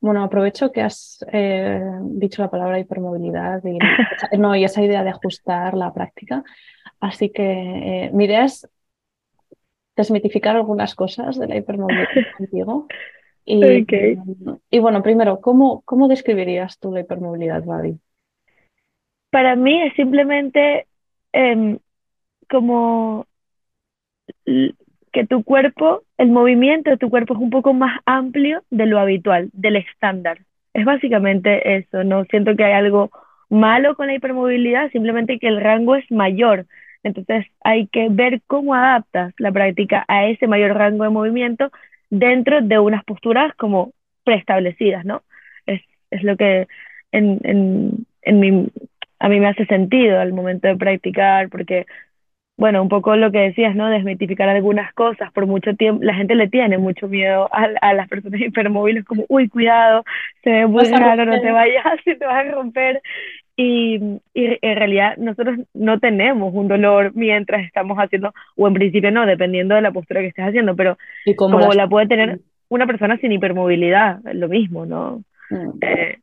[0.00, 3.78] Bueno, aprovecho que has eh, dicho la palabra hipermovilidad y,
[4.38, 6.42] no, y esa idea de ajustar la práctica.
[7.00, 7.42] Así que
[8.06, 8.68] eh, mi idea es
[9.96, 12.86] desmitificar algunas cosas de la hipermovilidad contigo.
[13.44, 14.18] Y, okay.
[14.70, 17.98] y bueno, primero, ¿cómo, ¿cómo describirías tú la hipermovilidad, Babi?
[19.30, 20.86] Para mí es simplemente
[21.32, 21.78] eh,
[22.48, 23.26] como
[25.12, 28.98] que tu cuerpo, el movimiento de tu cuerpo es un poco más amplio de lo
[28.98, 30.38] habitual, del estándar.
[30.74, 33.10] Es básicamente eso, no siento que hay algo
[33.48, 36.66] malo con la hipermovilidad, simplemente que el rango es mayor.
[37.02, 41.70] Entonces hay que ver cómo adaptas la práctica a ese mayor rango de movimiento
[42.10, 43.92] dentro de unas posturas como
[44.24, 45.22] preestablecidas, ¿no?
[45.66, 45.80] Es,
[46.10, 46.66] es lo que
[47.12, 48.70] en, en, en
[49.20, 51.86] a mí me hace sentido al momento de practicar, porque,
[52.58, 53.88] bueno, un poco lo que decías, ¿no?
[53.88, 55.32] Desmitificar algunas cosas.
[55.32, 59.24] Por mucho tiempo, la gente le tiene mucho miedo a, a las personas hipermóviles, como,
[59.28, 60.04] uy, cuidado,
[60.42, 63.00] se ve muy raro, no te vayas, se te vas a romper.
[63.56, 69.12] Y, y, en realidad nosotros no tenemos un dolor mientras estamos haciendo, o en principio
[69.12, 70.98] no, dependiendo de la postura que estés haciendo, pero
[71.36, 71.76] como las...
[71.76, 75.22] la puede tener una persona sin hipermovilidad, lo mismo, ¿no?
[75.50, 75.78] Mm.
[75.80, 76.18] Eh,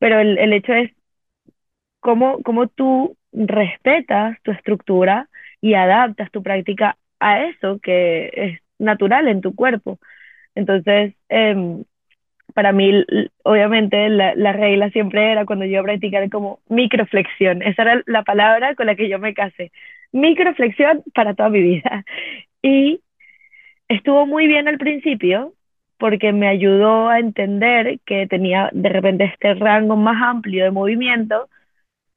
[0.00, 0.90] pero el, el hecho es
[2.00, 5.28] cómo, cómo tú respetas tu estructura
[5.62, 9.98] y adaptas tu práctica a eso que es natural en tu cuerpo.
[10.54, 11.84] Entonces, eh,
[12.54, 13.04] para mí,
[13.44, 17.62] obviamente, la, la, regla siempre era cuando yo iba a practicar como microflexión.
[17.62, 19.72] Esa era la palabra con la que yo me casé.
[20.12, 22.04] Microflexión para toda mi vida.
[22.62, 23.00] Y
[23.88, 25.54] estuvo muy bien al principio
[25.98, 31.48] porque me ayudó a entender que tenía de repente este rango más amplio de movimiento,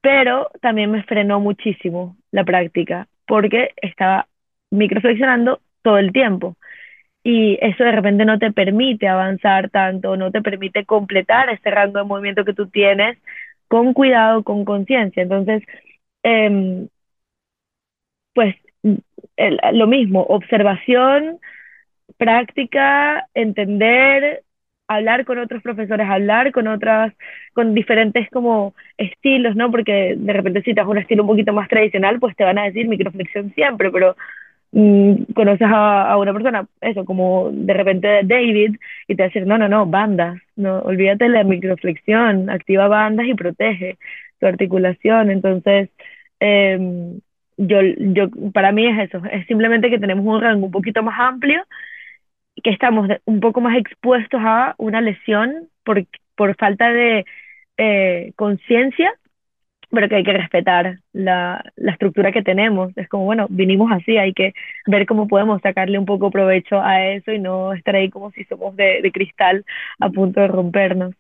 [0.01, 4.27] pero también me frenó muchísimo la práctica porque estaba
[4.71, 6.57] microflexionando todo el tiempo
[7.23, 11.99] y eso de repente no te permite avanzar tanto, no te permite completar ese rango
[11.99, 13.17] de movimiento que tú tienes
[13.67, 15.23] con cuidado, con conciencia.
[15.23, 15.63] Entonces,
[16.23, 16.87] eh,
[18.33, 18.55] pues
[19.37, 21.39] el, lo mismo, observación,
[22.17, 24.44] práctica, entender,
[24.87, 27.13] hablar con otros profesores, hablar con otras,
[27.53, 29.71] con diferentes como estilos, ¿no?
[29.71, 32.57] Porque de repente si te das un estilo un poquito más tradicional, pues te van
[32.59, 34.15] a decir microflexión siempre, pero
[34.71, 38.75] Mm, conoces a, a, una persona, eso, como de repente David,
[39.07, 42.89] y te va a decir, no, no, no, bandas, no, olvídate de la microflexión, activa
[42.89, 43.97] bandas y protege
[44.39, 45.31] tu articulación.
[45.31, 45.89] Entonces,
[46.41, 46.77] eh,
[47.57, 51.17] yo, yo, para mí es eso, es simplemente que tenemos un rango un poquito más
[51.19, 51.63] amplio,
[52.63, 57.25] que estamos un poco más expuestos a una lesión por, por falta de
[57.77, 59.13] eh, conciencia
[59.91, 62.95] pero que hay que respetar la, la, estructura que tenemos.
[62.97, 64.53] Es como, bueno, vinimos así, hay que
[64.85, 68.43] ver cómo podemos sacarle un poco provecho a eso y no estar ahí como si
[68.45, 69.65] somos de, de cristal
[69.99, 71.15] a punto de rompernos.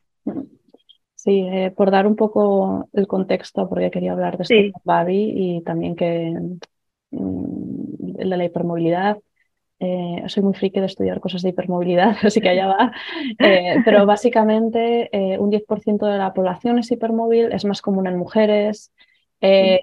[1.15, 4.71] Sí, eh, por dar un poco el contexto, porque quería hablar de esto sí.
[4.71, 6.33] con Babi y también que
[7.11, 9.17] mmm, la hipermovilidad
[9.79, 12.91] eh, soy muy friki de estudiar cosas de hipermovilidad, así que allá va.
[13.39, 18.17] Eh, pero básicamente eh, un 10% de la población es hipermóvil, es más común en
[18.17, 18.91] mujeres.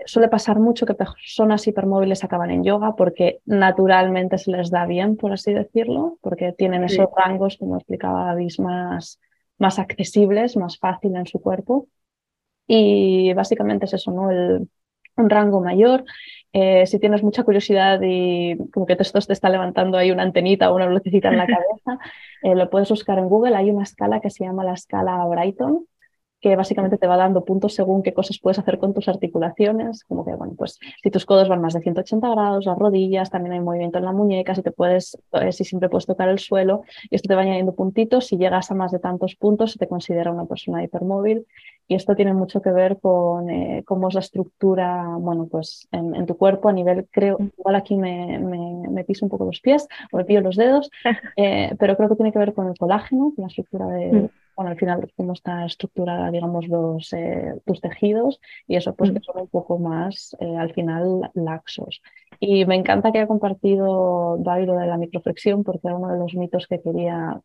[0.06, 5.16] suele pasar mucho que personas hipermóviles acaban en yoga porque naturalmente se les da bien,
[5.16, 9.20] por así decirlo, porque tienen esos rangos, como explicaba David, más,
[9.58, 11.86] más accesibles, más fácil en su cuerpo.
[12.66, 14.30] Y básicamente es eso, ¿no?
[14.30, 14.68] El,
[15.16, 16.04] un rango mayor.
[16.52, 20.70] Eh, si tienes mucha curiosidad y como que esto te está levantando ahí una antenita
[20.70, 21.98] o una lucecita en la cabeza,
[22.42, 23.56] eh, lo puedes buscar en Google.
[23.56, 25.86] Hay una escala que se llama la escala Brighton,
[26.42, 30.24] que básicamente te va dando puntos según qué cosas puedes hacer con tus articulaciones, como
[30.24, 33.60] que, bueno, pues si tus codos van más de 180 grados, las rodillas, también hay
[33.60, 37.14] movimiento en la muñeca, si te puedes, eh, si siempre puedes tocar el suelo, y
[37.14, 40.32] esto te va añadiendo puntitos, si llegas a más de tantos puntos se te considera
[40.32, 41.46] una persona hipermóvil,
[41.86, 46.26] y esto tiene mucho que ver con eh, cómo es la estructura, bueno, pues en,
[46.26, 50.16] tu cuerpo a nivel, creo, igual aquí me, me, piso un poco los pies o
[50.16, 50.90] me pillo los dedos,
[51.36, 54.28] eh, pero creo que tiene que ver con el colágeno, con la estructura de, mm
[54.56, 59.20] bueno, al final cómo está estructurada, digamos, los, eh, tus tejidos y eso pues que
[59.20, 62.02] son un poco más eh, al final laxos.
[62.40, 66.18] Y me encanta que haya compartido David lo de la microflexión porque era uno de
[66.18, 67.40] los mitos que quería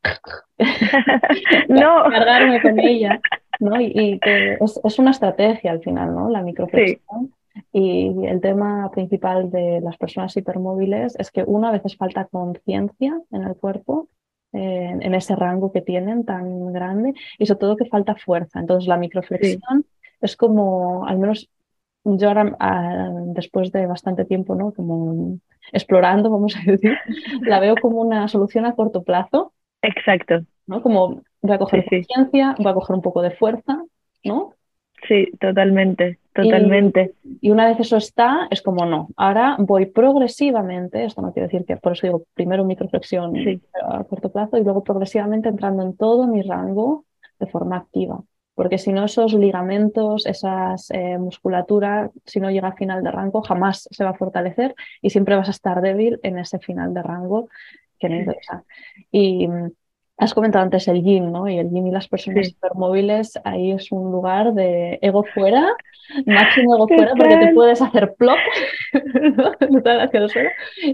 [1.70, 2.04] no.
[2.12, 3.20] cargarme con ella,
[3.60, 3.80] ¿no?
[3.80, 6.30] Y, que es, es, una estrategia al final, ¿no?
[6.30, 7.34] La microflexión.
[7.74, 13.20] Y el tema principal de las personas hipermóviles es que uno a veces falta conciencia
[13.32, 14.10] en el cuerpo
[14.54, 18.60] en ese rango que tienen tan grande y sobre todo que falta fuerza.
[18.60, 19.86] Entonces la microflexión
[20.22, 21.50] es como, al menos
[22.04, 24.72] yo ahora, ah, después de bastante tiempo, ¿no?
[24.74, 25.40] Como
[25.72, 26.98] explorando, vamos a decir,
[27.42, 29.54] la veo como una solución a corto plazo.
[29.82, 30.46] Exacto.
[30.68, 30.82] ¿no?
[30.82, 33.84] Como voy a coger conciencia, voy a coger un poco de fuerza,
[34.24, 34.54] ¿no?
[35.08, 37.14] Sí, totalmente, totalmente.
[37.42, 39.10] Y, una vez eso está, es como no.
[39.16, 43.34] Ahora voy progresivamente, esto no quiere decir que, por eso digo, primero microflexión
[43.90, 47.06] a corto plazo y luego progresivamente entrando en todo mi rango
[47.40, 48.24] de forma activa.
[48.56, 53.44] Porque si no, esos ligamentos, esa eh, musculatura, si no llega a final de rango,
[53.44, 57.04] jamás se va a fortalecer y siempre vas a estar débil en ese final de
[57.04, 57.50] rango
[58.00, 58.64] que no interesa.
[59.12, 59.48] Y
[60.18, 61.48] Has comentado antes el gym, ¿no?
[61.48, 65.76] Y el gym y las personas hipermóviles, ahí es un lugar de ego fuera,
[66.26, 68.40] máximo ego fuera, porque te puedes hacer plop,
[69.36, 69.54] ¿no?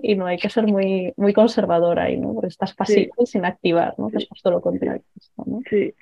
[0.01, 2.33] y no hay que ser muy, muy conservador ahí, ¿no?
[2.33, 4.09] Porque estás pasivo y sin activar, ¿no?
[4.09, 5.01] Que es justo lo contrario.
[5.45, 5.61] ¿no?
[5.69, 5.93] Sí.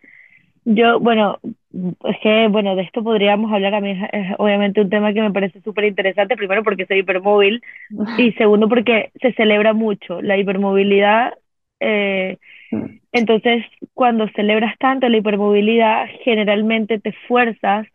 [0.63, 1.39] Yo, bueno,
[2.03, 3.73] es que, bueno, de esto podríamos hablar.
[3.73, 7.61] A mí es, obviamente un tema que me parece súper interesante, primero porque soy hipermóvil
[8.17, 11.33] y segundo porque se celebra mucho la hipermovilidad.
[11.79, 12.37] Eh,
[13.11, 17.87] entonces, cuando celebras tanto la hipermovilidad, generalmente te fuerzas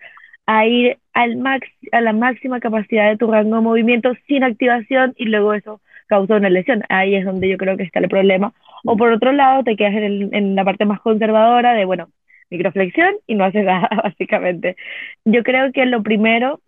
[0.46, 5.14] a ir al max, a la máxima capacidad de tu rango de movimiento sin activación
[5.16, 6.84] y luego eso causa una lesión.
[6.88, 8.52] Ahí es donde yo creo que está el problema.
[8.84, 12.08] O por otro lado, te quedas en, en la parte más conservadora de, bueno,
[12.50, 14.76] microflexión y no haces nada, básicamente.
[15.24, 16.60] Yo creo que lo primero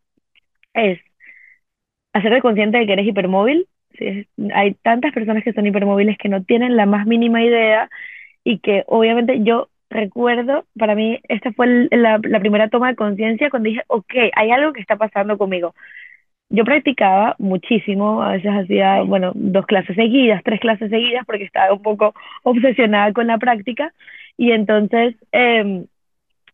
[0.75, 1.01] es
[2.13, 3.69] hacerte consciente de que eres hipermóvil,
[4.55, 7.91] hay tantas personas que son hipermóviles que no tienen la más mínima idea
[8.45, 13.51] y que obviamente yo recuerdo, para mí esta fue la, la primera toma de conciencia
[13.51, 15.75] cuando dije, ok, hay algo que está pasando conmigo.
[16.51, 21.75] Yo practicaba muchísimo, a veces hacía, bueno, dos clases seguidas, tres clases seguidas, porque estaba
[21.75, 23.93] un poco obsesionada con la práctica.
[24.37, 25.85] Y entonces eh,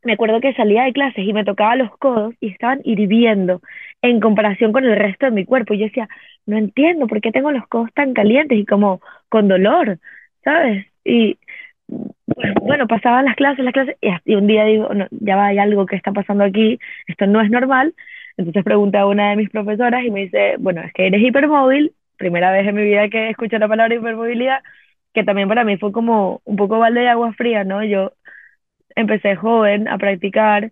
[0.04, 3.60] me acuerdo que salía de clases y me tocaba los codos y estaban hirviendo
[4.02, 5.74] en comparación con el resto de mi cuerpo.
[5.74, 6.08] Y yo decía,
[6.46, 9.98] no entiendo por qué tengo los codos tan calientes y como con dolor,
[10.44, 10.86] ¿sabes?
[11.04, 11.38] Y
[12.62, 15.86] bueno, pasaban las clases, las clases, y, un día digo, no, ya va, hay algo
[15.86, 17.94] que está pasando aquí, esto no es normal.
[18.36, 21.92] Entonces pregunté a una de mis profesoras y me dice, bueno, es que eres hipermóvil,
[22.16, 24.62] primera vez en mi vida que escucho la palabra hipermovilidad,
[25.12, 27.84] que también para mí fue como un poco balde de agua fría, ¿no?
[27.84, 28.12] Yo
[28.96, 30.70] empecé joven a practicar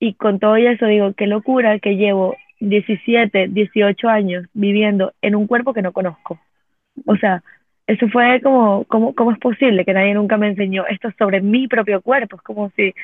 [0.00, 5.46] y con todo eso digo, qué locura que llevo 17, 18 años viviendo en un
[5.46, 6.38] cuerpo que no conozco.
[7.06, 7.42] O sea,
[7.86, 11.68] eso fue como, ¿cómo, cómo es posible que nadie nunca me enseñó esto sobre mi
[11.68, 12.36] propio cuerpo?
[12.36, 12.94] Es como si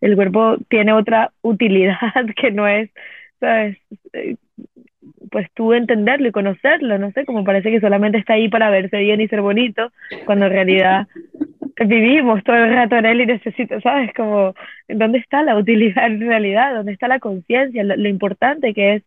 [0.00, 1.96] el cuerpo tiene otra utilidad
[2.36, 2.90] que no es,
[3.40, 3.78] ¿sabes?
[4.12, 4.36] Eh,
[5.30, 8.98] pues tú entenderlo y conocerlo, no sé, como parece que solamente está ahí para verse
[8.98, 9.90] bien y ser bonito,
[10.26, 11.08] cuando en realidad
[11.76, 14.12] vivimos todo el rato en él y necesito, ¿sabes?
[14.14, 14.54] Como,
[14.88, 16.74] ¿dónde está la utilidad en realidad?
[16.74, 17.84] ¿Dónde está la conciencia?
[17.84, 19.02] Lo, importante que es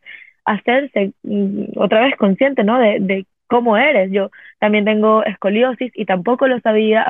[0.45, 2.79] hacerse mm, otra vez consciente, ¿no?
[2.79, 4.11] De, de cómo eres.
[4.11, 7.05] Yo también tengo escoliosis y tampoco lo sabía,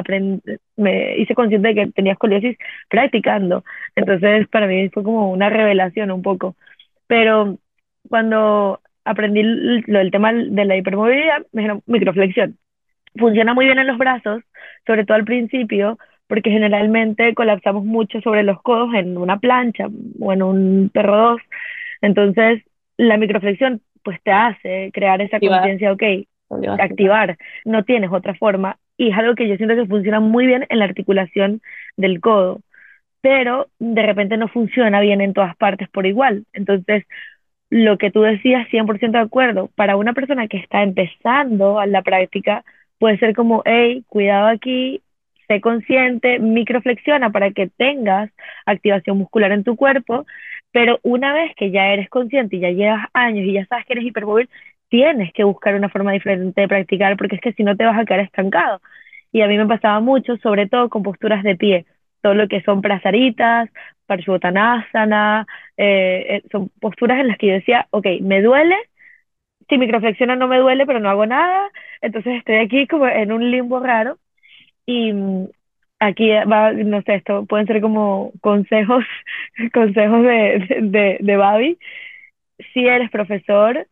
[0.78, 2.58] me hice consciente de que tenía escoliosis
[2.90, 3.64] practicando.
[3.96, 6.56] Entonces, para mí fue como una revelación un poco.
[7.08, 7.58] Pero
[8.10, 12.58] cuando aprendí lo del tema de la hipermovilidad, me dijeron microflexión.
[13.18, 14.44] Funciona muy bien en los brazos,
[14.86, 15.98] sobre todo al principio,
[16.28, 19.88] porque generalmente colapsamos mucho sobre los codos en una plancha
[20.20, 21.42] o en un perro 2.
[22.02, 22.64] Entonces,
[22.98, 26.04] la microflexión pues te hace crear esa conciencia, ok,
[26.80, 28.78] activar, no tienes otra forma.
[28.98, 31.62] Y es algo que yo siento que funciona muy bien en la articulación
[31.98, 32.62] del codo,
[33.22, 36.46] pero de repente no funciona bien en todas partes por igual.
[36.54, 37.06] Entonces,
[37.70, 42.04] lo que tú decías, 100% de acuerdo, para una persona que está empezando a la
[42.04, 42.64] práctica,
[43.00, 45.02] puede ser como, hey, cuidado aquí,
[45.48, 48.32] sé consciente, microflexiona para que tengas
[48.66, 50.26] activación muscular en tu cuerpo,
[50.72, 53.94] pero una vez que ya eres consciente y ya llevas años y ya sabes que
[53.94, 54.50] eres hipermóvil,
[54.90, 57.98] tienes que buscar una forma diferente de practicar porque es que si no te vas
[57.98, 58.82] a quedar estancado.
[59.32, 61.86] Y a mí me pasaba mucho, sobre todo con posturas de pie,
[62.22, 63.70] todo lo que son prasaritas,
[64.06, 65.46] parshvotanasana,
[65.78, 68.76] eh, eh, son posturas en las que yo decía, ok, me duele,
[69.70, 71.70] si microflexiona no me duele, pero no hago nada,
[72.02, 74.18] entonces estoy aquí como en un limbo raro
[74.86, 75.48] y mm,
[76.00, 79.06] aquí va, no sé, esto pueden ser como consejos,
[79.74, 81.78] consejos de, de, de Babi.
[82.74, 83.88] Si eres profesor,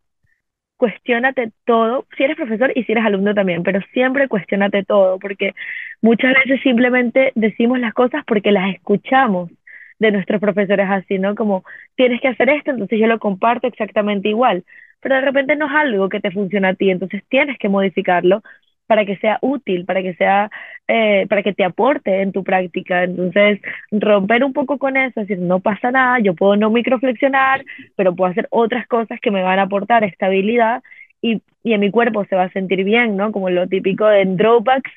[0.76, 5.54] cuestionate todo, si eres profesor y si eres alumno también, pero siempre cuestionate todo, porque
[6.02, 9.50] muchas veces simplemente decimos las cosas porque las escuchamos
[9.98, 11.34] de nuestros profesores así, ¿no?
[11.36, 11.64] Como
[11.96, 14.64] tienes que hacer esto, entonces yo lo comparto exactamente igual,
[15.04, 18.42] pero de repente no es algo que te funciona a ti, entonces tienes que modificarlo
[18.86, 20.50] para que sea útil, para que sea,
[20.88, 23.04] eh, para que te aporte en tu práctica.
[23.04, 23.60] Entonces,
[23.92, 27.64] romper un poco con eso, es decir, no pasa nada, yo puedo no microflexionar,
[27.96, 30.82] pero puedo hacer otras cosas que me van a aportar estabilidad
[31.20, 33.30] y, y en mi cuerpo se va a sentir bien, ¿no?
[33.30, 34.90] Como lo típico de drawbacks,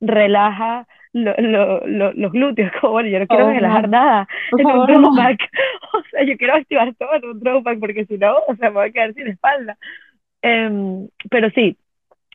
[0.00, 1.34] relaja lo,
[1.86, 5.40] lo, los glúteos, como bueno, yo no quiero oh, relajar nada en un drawback,
[5.94, 8.76] o sea, yo quiero activar todo en un drawback porque si no, o sea, me
[8.76, 9.76] voy a quedar sin espalda.
[10.42, 11.76] Um, pero sí,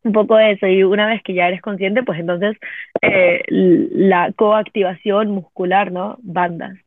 [0.03, 2.57] un poco eso, y una vez que ya eres consciente, pues entonces
[3.01, 6.17] eh, la coactivación muscular, ¿no?
[6.21, 6.77] Bandas.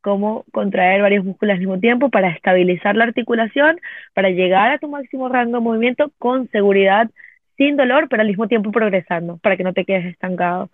[0.00, 3.80] Cómo contraer varios músculos al mismo tiempo para estabilizar la articulación,
[4.14, 7.10] para llegar a tu máximo rango de movimiento con seguridad,
[7.56, 10.70] sin dolor, pero al mismo tiempo progresando, para que no te quedes estancado.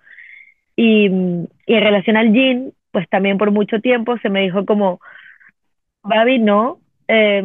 [0.77, 1.07] Y,
[1.67, 5.01] y en relación al yin, pues también por mucho tiempo se me dijo como,
[6.03, 7.43] Babi, no, eh,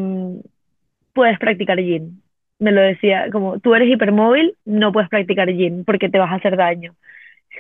[1.14, 2.22] puedes practicar yin
[2.60, 6.36] me lo decía, como tú eres hipermóvil, no puedes practicar yin porque te vas a
[6.36, 6.96] hacer daño.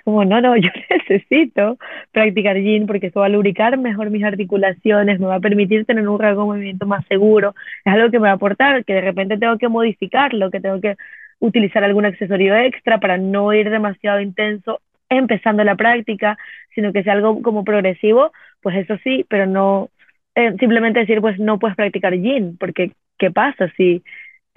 [0.03, 1.78] Como, no, no, yo necesito
[2.11, 6.07] practicar yin porque eso va a lubricar mejor mis articulaciones, me va a permitir tener
[6.07, 7.55] un rango de movimiento más seguro,
[7.86, 10.82] es algo que me va a aportar, que de repente tengo que modificarlo, que tengo
[10.82, 10.95] que
[11.39, 16.38] utilizar algún accesorio extra para no ir demasiado intenso empezando la práctica,
[16.76, 18.32] sino que sea algo como progresivo,
[18.62, 19.89] pues eso sí, pero no
[20.36, 24.03] eh, simplemente decir, pues no puedes practicar yin, porque ¿qué pasa si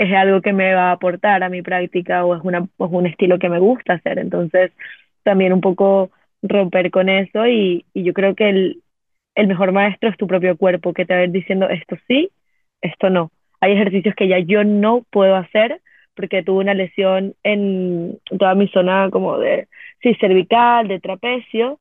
[0.01, 3.39] es algo que me va a aportar a mi práctica o es, una, un estilo
[3.39, 4.19] que me gusta hacer.
[4.19, 4.73] Entonces,
[5.25, 6.11] también un poco
[6.43, 8.83] romper con eso y, y yo creo que el,
[9.35, 12.31] el, mejor maestro es tu propio cuerpo, que te va a ir diciendo esto sí,
[12.81, 13.31] esto no.
[13.61, 15.83] Hay ejercicios que ya yo no puedo hacer
[16.15, 19.69] porque tuve una lesión en toda mi zona como de,
[20.03, 21.79] sí, cervical, de trapecio,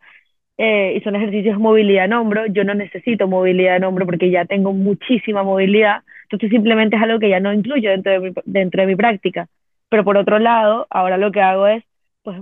[0.57, 2.45] eh, y son ejercicios de movilidad en hombro.
[2.47, 6.03] Yo no necesito movilidad en hombro porque ya tengo muchísima movilidad.
[6.24, 9.47] Entonces simplemente es algo que ya no incluyo dentro de mi, dentro de mi práctica.
[9.89, 11.84] Pero por otro lado, ahora lo que hago es,
[12.24, 12.41] pues,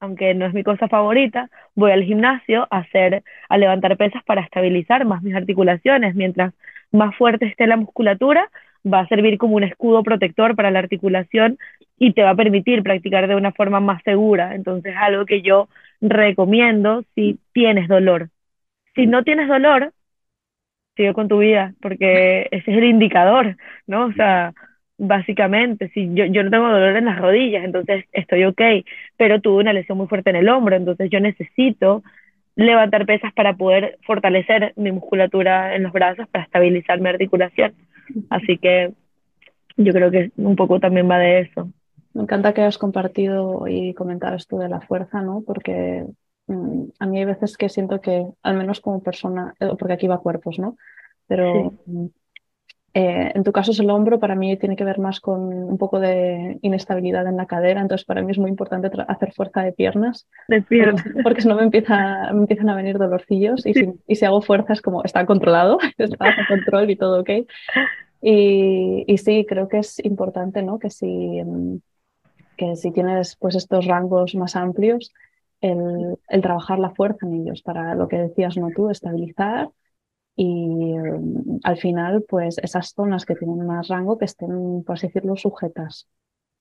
[0.00, 4.42] aunque no es mi cosa favorita, voy al gimnasio a hacer, a levantar pesas para
[4.42, 6.14] estabilizar más mis articulaciones.
[6.14, 6.54] Mientras
[6.90, 8.48] más fuerte esté la musculatura,
[8.86, 11.58] va a servir como un escudo protector para la articulación
[11.98, 14.54] y te va a permitir practicar de una forma más segura.
[14.54, 15.68] Entonces, algo que yo
[16.00, 18.30] recomiendo si tienes dolor.
[18.94, 19.92] Si no tienes dolor,
[20.96, 23.56] sigue con tu vida, porque ese es el indicador,
[23.86, 24.06] ¿no?
[24.06, 24.52] O sea,
[24.98, 28.60] básicamente, si yo, yo no tengo dolor en las rodillas, entonces estoy ok,
[29.16, 32.02] pero tuve una lesión muy fuerte en el hombro, entonces yo necesito
[32.56, 37.72] levantar pesas para poder fortalecer mi musculatura en los brazos, para estabilizar mi articulación.
[38.30, 38.94] Así que
[39.76, 41.70] yo creo que un poco también va de eso.
[42.14, 45.42] Me encanta que hayas compartido y comentado esto de la fuerza, ¿no?
[45.46, 46.04] Porque
[46.46, 50.08] mm, a mí hay veces que siento que, al menos como persona, eh, porque aquí
[50.08, 50.76] va cuerpos, ¿no?
[51.26, 52.06] Pero mm,
[52.94, 55.76] eh, en tu caso es el hombro, para mí tiene que ver más con un
[55.78, 59.72] poco de inestabilidad en la cadera, entonces para mí es muy importante hacer fuerza de
[59.72, 60.26] piernas.
[60.48, 61.04] De piernas.
[61.22, 64.40] Porque, si no me, empieza, me empiezan a venir dolorcillos y si, y si hago
[64.40, 67.30] fuerza es como está controlado, está bajo control y todo ok.
[68.22, 70.78] Y, y, sí, creo que es importante, ¿no?
[70.78, 71.76] Que si, mm,
[72.56, 75.12] que si tienes pues estos rangos más amplios,
[75.60, 78.70] el, el, trabajar la fuerza en ellos para lo que decías, ¿no?
[78.74, 79.68] Tú, estabilizar
[80.38, 85.08] y mm, al final, pues esas zonas que tienen más rango que estén, por así
[85.08, 86.08] decirlo, sujetas.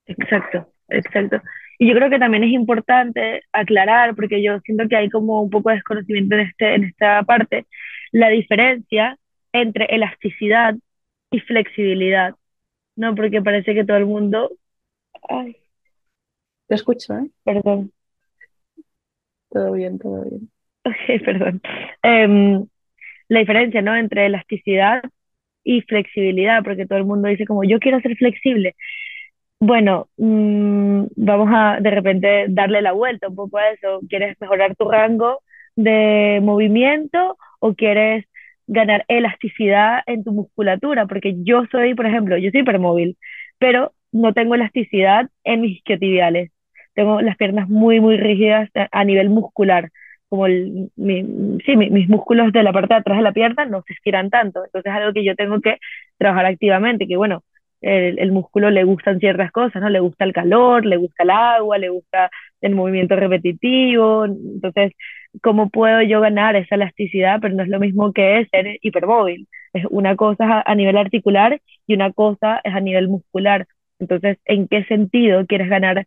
[0.07, 1.41] Exacto, exacto.
[1.77, 5.51] Y yo creo que también es importante aclarar, porque yo siento que hay como un
[5.51, 7.67] poco de desconocimiento en, este, en esta parte,
[8.11, 9.19] la diferencia
[9.53, 10.75] entre elasticidad
[11.29, 12.33] y flexibilidad,
[12.95, 13.13] ¿no?
[13.15, 14.51] Porque parece que todo el mundo...
[15.29, 15.55] Ay,
[16.67, 17.29] Te escucho, ¿eh?
[17.43, 17.91] perdón.
[19.49, 20.51] Todo bien, todo bien.
[20.83, 21.61] Ok, perdón.
[22.03, 22.67] Em,
[23.29, 23.95] la diferencia, ¿no?
[23.95, 25.01] Entre elasticidad
[25.63, 28.75] y flexibilidad, porque todo el mundo dice como, yo quiero ser flexible.
[29.59, 34.01] Bueno, mm, vamos a de repente darle la vuelta un poco a eso.
[34.09, 35.41] ¿Quieres mejorar tu rango
[35.75, 38.25] de movimiento o quieres
[38.67, 41.07] ganar elasticidad en tu musculatura?
[41.07, 43.17] Porque yo soy, por ejemplo, yo soy hipermóvil,
[43.57, 46.51] pero no tengo elasticidad en mis isquiotibiales.
[46.93, 49.91] Tengo las piernas muy, muy rígidas a, a nivel muscular
[50.29, 51.23] como el, mi,
[51.65, 54.29] sí, mi, mis músculos de la parte de atrás de la pierna no se estiran
[54.29, 54.63] tanto.
[54.65, 55.77] Entonces es algo que yo tengo que
[56.17, 57.43] trabajar activamente, que bueno,
[57.81, 59.89] el, el, músculo le gustan ciertas cosas, ¿no?
[59.89, 62.29] Le gusta el calor, le gusta el agua, le gusta
[62.61, 64.25] el movimiento repetitivo.
[64.25, 64.93] Entonces,
[65.41, 67.39] ¿cómo puedo yo ganar esa elasticidad?
[67.41, 69.47] Pero no es lo mismo que ser hipermóvil.
[69.73, 73.67] Es una cosa a nivel articular y una cosa es a nivel muscular.
[73.99, 76.05] Entonces, ¿en qué sentido quieres ganar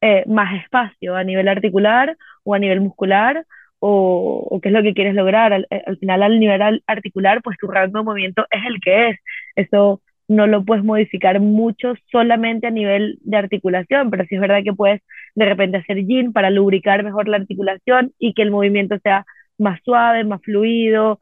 [0.00, 1.16] eh, más espacio?
[1.16, 3.46] ¿A nivel articular o a nivel muscular?
[3.78, 5.52] O, o, qué es lo que quieres lograr.
[5.52, 9.18] Al, al, final, al nivel articular, pues tu rango de movimiento es el que es.
[9.56, 14.62] Eso no lo puedes modificar mucho solamente a nivel de articulación, pero sí es verdad
[14.64, 15.02] que puedes
[15.34, 19.24] de repente hacer gym para lubricar mejor la articulación y que el movimiento sea
[19.58, 21.20] más suave, más fluido,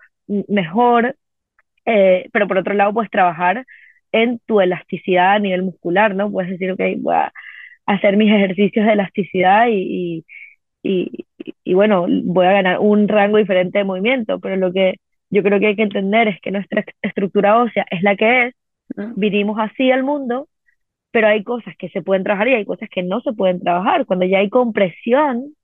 [0.49, 1.17] mejor.
[1.87, 3.67] Eh, pero por otro lado, puedes trabajar
[4.13, 6.31] en tu elasticidad a nivel muscular, ¿no?
[6.31, 7.33] Puedes decir, ok, voy a
[7.87, 10.25] hacer mis ejercicios de elasticidad y,
[10.83, 14.97] y, y, y bueno, voy a ganar un rango diferente de movimiento, pero lo que
[15.31, 18.55] yo creo que hay que entender es que nuestra estructura ósea es la que es,
[19.17, 20.49] vinimos así al mundo,
[21.11, 24.07] pero hay cosas que se pueden trabajar y hay cosas que no se pueden trabajar.
[24.07, 25.55] Cuando ya hay compresión,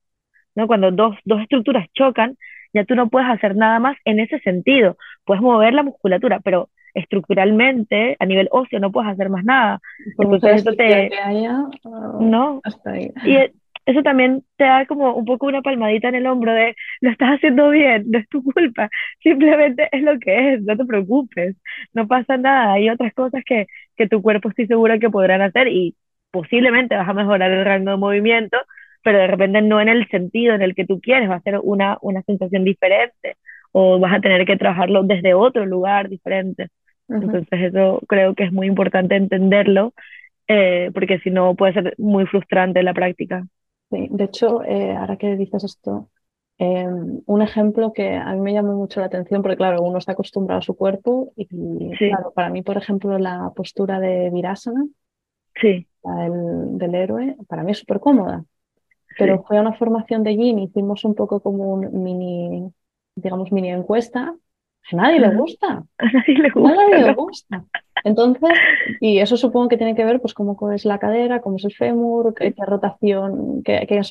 [0.55, 0.67] ¿no?
[0.67, 2.37] Cuando dos, dos estructuras chocan,
[2.73, 4.97] ya tú no puedes hacer nada más en ese sentido.
[5.25, 9.79] Puedes mover la musculatura, pero estructuralmente, a nivel óseo, no puedes hacer más nada.
[10.17, 11.09] Entonces, esto te...
[11.17, 12.61] Haya, uh, no.
[12.63, 13.11] Hasta ahí.
[13.25, 13.37] Y
[13.85, 17.29] eso también te da como un poco una palmadita en el hombro de lo estás
[17.35, 18.89] haciendo bien, no es tu culpa,
[19.21, 21.55] simplemente es lo que es, no te preocupes,
[21.93, 25.67] no pasa nada, hay otras cosas que, que tu cuerpo estoy segura que podrán hacer
[25.67, 25.95] y
[26.31, 28.57] posiblemente vas a mejorar el rango de movimiento,
[29.03, 31.59] pero de repente no en el sentido en el que tú quieres, va a ser
[31.61, 33.37] una, una sensación diferente
[33.71, 36.67] o vas a tener que trabajarlo desde otro lugar diferente.
[37.11, 37.23] Uh -huh.
[37.23, 39.93] Entonces eso creo que es muy importante entenderlo,
[40.47, 43.45] eh, porque si no puede ser muy frustrante la práctica.
[43.89, 46.09] Sí, de hecho, eh, ahora que dices esto,
[46.57, 46.85] eh,
[47.25, 50.59] un ejemplo que a mí me llamó mucho la atención, porque claro, uno está acostumbrado
[50.59, 51.45] a su cuerpo y
[51.99, 52.09] Sí.
[52.09, 54.85] claro, para mí, por ejemplo, la postura de Virasana,
[55.59, 58.45] Sí, la del, del héroe, para mí es súper cómoda,
[59.17, 62.71] pero sí, fue a una formación de Yin, hicimos un poco como un mini,
[63.15, 64.33] digamos, mini encuesta,
[64.91, 67.15] a nadie le gusta, a nadie le a gusta, nadie le ¿no?
[67.15, 67.65] gusta.
[68.03, 68.49] Entonces,
[68.99, 71.73] y eso supongo que tiene que ver pues cómo es la cadera, cómo es el
[71.73, 74.01] fémur, qué, qué rotación, qué, qué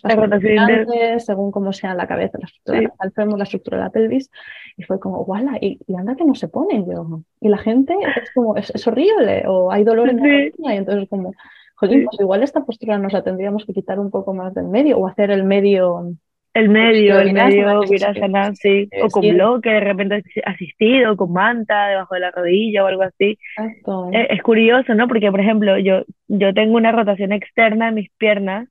[1.19, 4.31] según cómo sea la cabeza, la estructura Sí, del fémur, la estructura de la pelvis.
[4.77, 7.23] Y fue como, guala, y, y anda que no se pone yo.
[7.41, 10.75] Y la gente es como, es, es horrible, o hay dolor en la sí, rodilla,
[10.75, 11.35] y entonces como,
[11.75, 12.07] jolín, sí.
[12.07, 15.07] pues igual esta postura nos la tendríamos que quitar un poco más del medio, o
[15.09, 16.13] hacer el medio,
[16.53, 21.33] El medio, el medio virasana, sí, o con sí, bloque, de repente asi- asistido, con
[21.33, 23.39] manta debajo de la rodilla o algo así.
[23.57, 24.11] exacto.
[24.13, 25.07] Eh, Es curioso, ¿no?
[25.07, 28.69] Porque, por ejemplo, yo, yo tengo una rotación externa en mis piernas,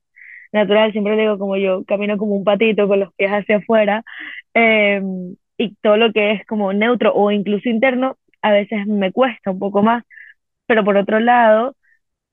[0.52, 4.02] natural, siempre digo como yo camino como un patito con los pies hacia afuera,
[4.54, 5.00] eh,
[5.56, 9.58] y todo lo que es como neutro o incluso interno, a veces me cuesta un
[9.58, 10.04] poco más,
[10.66, 11.76] pero por otro lado,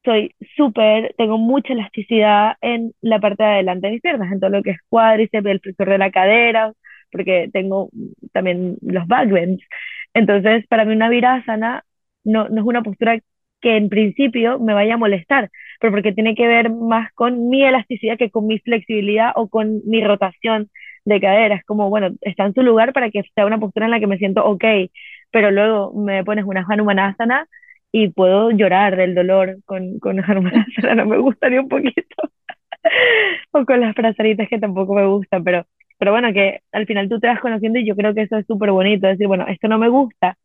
[0.07, 4.49] soy súper, tengo mucha elasticidad en la parte de adelante de mis piernas, en todo
[4.49, 6.71] lo que es cuádriceps, el flexor de la cadera,
[7.11, 7.89] porque tengo
[8.31, 9.61] también los backbends.
[10.13, 11.83] Entonces, para mí una virasana
[12.23, 13.19] no, no es una postura
[13.61, 15.49] que en principio me vaya a molestar,
[15.81, 19.81] pero porque tiene que ver más con mi elasticidad que con mi flexibilidad o con
[19.85, 20.69] mi rotación
[21.05, 21.55] de cadera.
[21.55, 24.07] Es como, bueno, está en su lugar para que sea una postura en la que
[24.07, 24.63] me siento ok,
[25.31, 27.47] pero luego me pones una Hanumanasana
[27.91, 32.31] y puedo llorar del dolor con, con Hanumanasana, no me gusta ni un poquito.
[33.51, 35.65] O con las frazaritas que tampoco me gustan, pero,
[35.97, 38.45] pero bueno, que al final tú te vas conociendo y yo creo que eso es
[38.47, 40.37] súper bonito, decir, bueno, esto no me gusta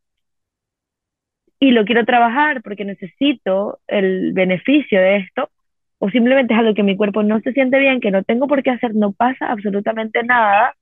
[1.63, 5.49] y lo quiero trabajar porque necesito el beneficio de esto,
[5.97, 8.63] o simplemente es algo que mi cuerpo no se siente bien, que no tengo por
[8.63, 10.75] qué hacer, no pasa absolutamente nada,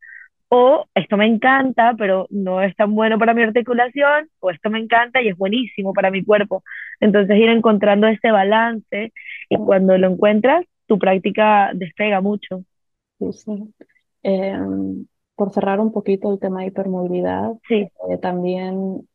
[0.53, 4.79] o esto me encanta, pero no es tan bueno para mi articulación, o esto me
[4.79, 6.61] encanta y es buenísimo para mi cuerpo.
[6.99, 9.13] Entonces ir encontrando ese balance
[9.49, 12.65] y cuando lo encuentras, tu práctica despega mucho.
[13.17, 13.73] Sí, sí.
[14.23, 19.07] Em, por cerrar un poquito el tema de hipermovilidad, Sí, eh, también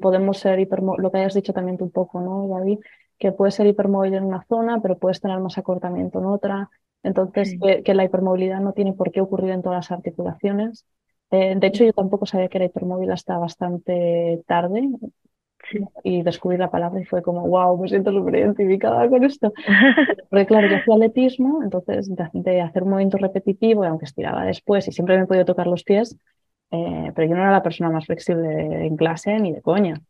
[0.00, 2.78] podemos ser hipermóvil, lo que hayas dicho también tú un poco, ¿no, David?
[3.18, 6.70] Que puedes ser hipermóvil en una zona, pero puedes tener más acortamiento en otra.
[7.04, 7.60] Entonces, sí.
[7.60, 10.86] que, que la hipermovilidad no tiene por qué ocurrir en todas las articulaciones.
[11.30, 14.88] Eh, de hecho, yo tampoco sabía que era hipermóvil hasta bastante tarde
[15.70, 15.78] Sí.
[16.02, 19.52] y descubrí la palabra y fue como, wow, me siento súper identificada con esto.
[20.30, 24.44] Porque claro, yo hacía atletismo, entonces de, de hacer un movimiento repetitivo, y aunque estiraba
[24.44, 26.18] después y siempre me he podido tocar los pies,
[26.70, 30.02] eh, pero yo no era la persona más flexible en clase ni de coña.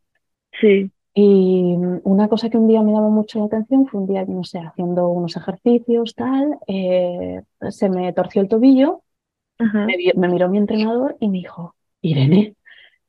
[0.59, 4.25] Sí, Y una cosa que un día me llamó mucho la atención fue un día,
[4.25, 9.01] no sé, haciendo unos ejercicios, tal, eh, se me torció el tobillo,
[9.57, 9.85] ajá.
[9.85, 12.55] me, me miró mi entrenador y me dijo, Irene,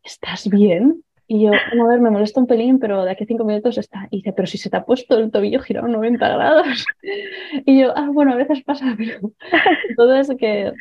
[0.04, 1.02] ¿estás bien?
[1.28, 3.78] Y yo, "Bueno, a ver, me molesta un pelín, pero de aquí a cinco minutos
[3.78, 4.08] está.
[4.10, 6.86] Y dice, pero si se te ha puesto el tobillo girado 90 grados.
[7.66, 9.32] Y yo, ah, bueno, a veces pasa, pero
[10.20, 10.72] eso que,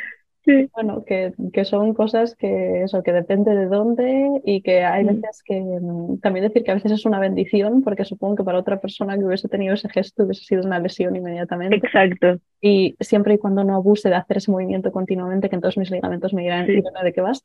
[0.45, 5.03] Sí, bueno, que, que son cosas que eso, que depende de dónde y que hay
[5.03, 5.07] Mm.
[5.07, 8.59] veces que mm, también decir que a veces es una bendición, porque supongo que para
[8.59, 11.77] otra persona que hubiese tenido ese gesto hubiese sido una lesión inmediatamente.
[11.77, 12.37] exacto.
[12.61, 15.89] Y siempre y cuando no abuse de hacer ese movimiento continuamente, que en todos mis
[15.91, 16.81] ligamentos me dirán, Sí.
[17.03, 17.41] ¿de qué vas?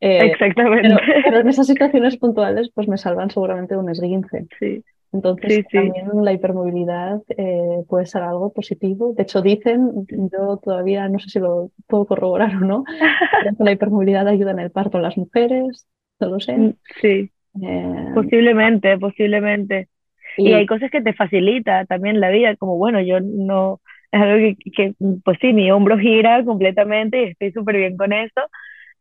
[0.00, 0.88] Eh, Exactamente.
[0.88, 4.46] pero, pero en esas situaciones puntuales, pues me salvan seguramente de un esguince.
[4.58, 4.82] Sí,
[5.14, 5.76] Entonces, Sí, sí.
[5.76, 9.14] también la hipermovilidad eh, puede ser algo positivo.
[9.16, 12.84] De hecho, dicen, yo todavía no sé si lo puedo corroborar o no,
[13.30, 15.86] pero que la hipermovilidad ayuda en el parto en las mujeres,
[16.20, 16.56] no lo sé.
[16.56, 17.30] Mm, sí.
[17.62, 19.88] Eh, Posiblemente, posiblemente.
[20.36, 24.20] Y y hay cosas que te facilita también la vida, como bueno, yo no, es
[24.20, 24.94] algo que, que,
[25.24, 28.40] pues sí, mi hombro gira completamente y estoy súper bien con eso,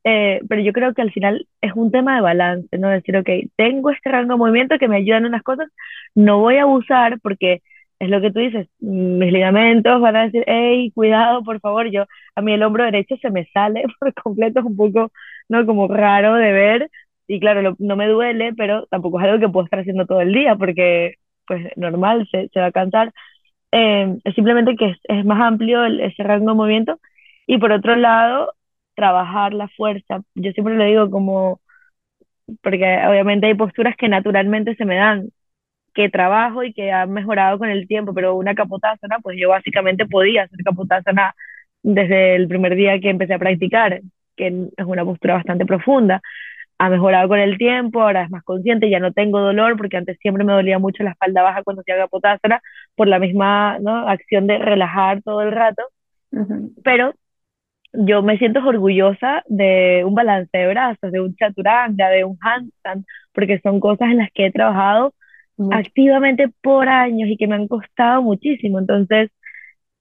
[0.03, 2.89] eh, pero yo creo que al final es un tema de balance, ¿no?
[2.89, 5.69] Decir, ok, tengo este rango de movimiento que me ayuda en unas cosas,
[6.15, 7.61] no voy a abusar porque
[7.99, 12.05] es lo que tú dices, mis ligamentos van a decir, hey, cuidado, por favor, yo,
[12.35, 15.11] a mí el hombro derecho se me sale por completo, es un poco,
[15.49, 15.65] ¿no?
[15.65, 16.89] Como raro de ver,
[17.27, 20.19] y claro, lo- no me duele, pero tampoco es algo que puedo estar haciendo todo
[20.21, 21.15] el día porque,
[21.47, 23.13] pues, normal, se, se va a cansar.
[23.71, 26.99] Eh, simplemente que es, es más amplio el- ese rango de movimiento.
[27.47, 28.53] Y por otro lado,
[28.95, 30.21] trabajar la fuerza.
[30.35, 31.61] Yo siempre lo digo como,
[32.61, 35.29] porque obviamente hay posturas que naturalmente se me dan,
[35.93, 40.05] que trabajo y que han mejorado con el tiempo, pero una capotasana, pues yo básicamente
[40.07, 41.35] podía hacer capotasana
[41.83, 44.01] desde el primer día que empecé a practicar,
[44.35, 46.21] que es una postura bastante profunda
[46.77, 50.17] ha mejorado con el tiempo, ahora es más consciente, ya no tengo dolor, porque antes
[50.19, 52.61] siempre me dolía mucho la espalda baja cuando hacía capotasana,
[52.95, 54.07] por la misma ¿no?
[54.09, 55.83] acción de relajar todo el rato,
[56.83, 57.13] pero
[57.93, 63.05] yo me siento orgullosa de un balance de brazos, de un chaturanga, de un handstand,
[63.33, 65.13] porque son cosas en las que he trabajado
[65.71, 68.79] activamente por años y que me han costado muchísimo.
[68.79, 69.31] Entonces,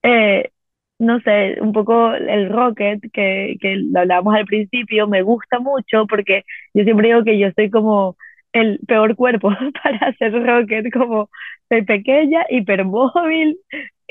[0.02, 0.50] eh,
[0.98, 6.06] no sé, un poco el rocket que, que lo hablábamos al principio, me gusta mucho
[6.08, 8.16] porque yo siempre digo que yo soy como
[8.52, 9.50] el peor cuerpo
[9.82, 11.28] para hacer rocket, como
[11.68, 13.58] soy pequeña, hipermóvil,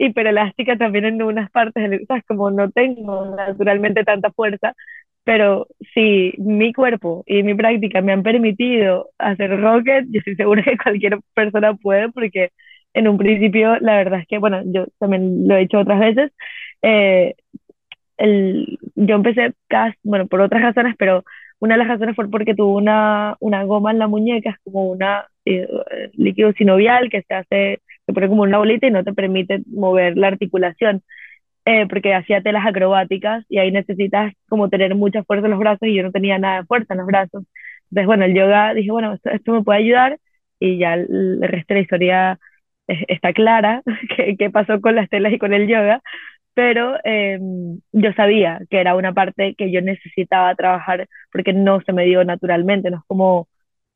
[0.06, 2.24] hiperelástica también en unas partes, ¿sabes?
[2.28, 4.74] Como no tengo naturalmente tanta fuerza,
[5.24, 10.64] pero si mi cuerpo y mi práctica me han permitido hacer rocket, yo estoy segura
[10.64, 12.50] que cualquier persona puede porque
[12.94, 16.32] en un principio, la verdad es que, bueno, yo también lo he hecho otras veces,
[16.82, 17.36] eh,
[18.18, 19.54] el, yo empecé,
[20.04, 21.24] bueno, por otras razones, pero
[21.60, 24.90] una de las razones fue porque tuve una, una goma en la muñeca, es como
[24.92, 25.68] una eh,
[26.14, 30.18] líquido sinovial que se hace, se pone como una bolita y no te permite mover
[30.18, 31.04] la articulación,
[31.66, 35.88] eh, porque hacía telas acrobáticas y ahí necesitas como tener mucha fuerza en los brazos
[35.88, 37.44] y yo no tenía nada de fuerza en los brazos.
[37.92, 40.20] Entonces, bueno, el yoga, dije, bueno, esto, esto me puede ayudar
[40.60, 42.40] y ya el, resto de la historia
[42.88, 43.82] es- está clara,
[44.16, 46.02] qué, qué pasó con las telas y con el yoga,
[46.54, 47.40] pero eh,
[47.94, 52.24] yo sabía que era una parte que yo necesitaba trabajar porque no se me dio
[52.26, 53.48] naturalmente, no es como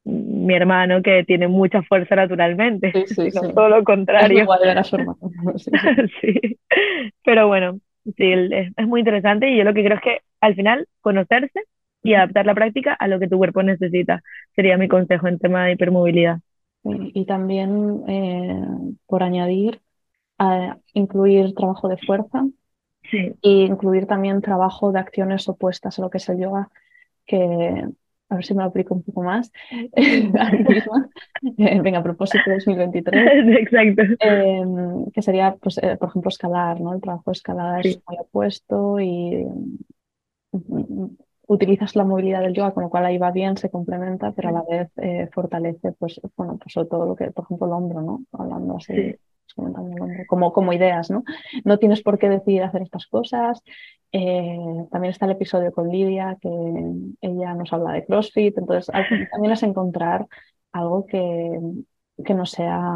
[0.05, 3.47] mi hermano que tiene mucha fuerza naturalmente, Sí, sí, sino sí.
[3.55, 3.83] todo lo
[4.17, 4.37] Es contrario.
[4.37, 5.19] igual ver a su hermano.
[6.21, 6.59] Sí,
[7.23, 7.79] pero bueno,
[8.17, 11.61] sí, es, es muy interesante y yo lo que creo es que al final conocerse
[12.03, 14.21] y adaptar la práctica a lo que tu cuerpo necesita
[14.55, 16.39] sería mi consejo en tema de hipermovilidad.
[16.83, 18.61] Y, y también, eh,
[19.07, 19.81] por añadir,
[20.39, 22.45] a incluir trabajo de fuerza
[23.11, 26.69] Sí, e incluir también trabajo de acciones opuestas a lo que es el yoga,
[27.27, 27.87] que
[28.29, 31.09] a ver si me lo aplico un poco más a mí misma.
[31.57, 33.47] Eh, venga, propósito 2023.
[33.59, 34.03] exacto.
[34.19, 34.63] eh,
[35.13, 36.93] que sería, pues, eh, por ejemplo, escalar, ¿no?
[36.93, 39.45] El trabajo de escalada es muy opuesto y
[40.51, 41.05] mm,
[41.47, 44.51] utilizas la movilidad del yoga, con lo cual ahí va bien, se complementa, pero a
[44.53, 48.01] la vez eh, fortalece, pues, bueno, pues sobre todo lo que, por ejemplo, el hombro,
[48.01, 48.23] ¿no?
[48.31, 49.15] Hablando así sí,
[50.27, 51.23] como, como ideas, ¿no?
[51.63, 53.61] No tienes por qué decidir hacer estas cosas.
[54.11, 54.57] Eh,
[54.91, 56.49] también está el episodio con Lidia, que
[57.21, 58.93] ella nos habla de CrossFit, entonces
[59.31, 60.25] también es encontrar
[60.71, 61.59] algo que,
[62.23, 62.95] que no sea,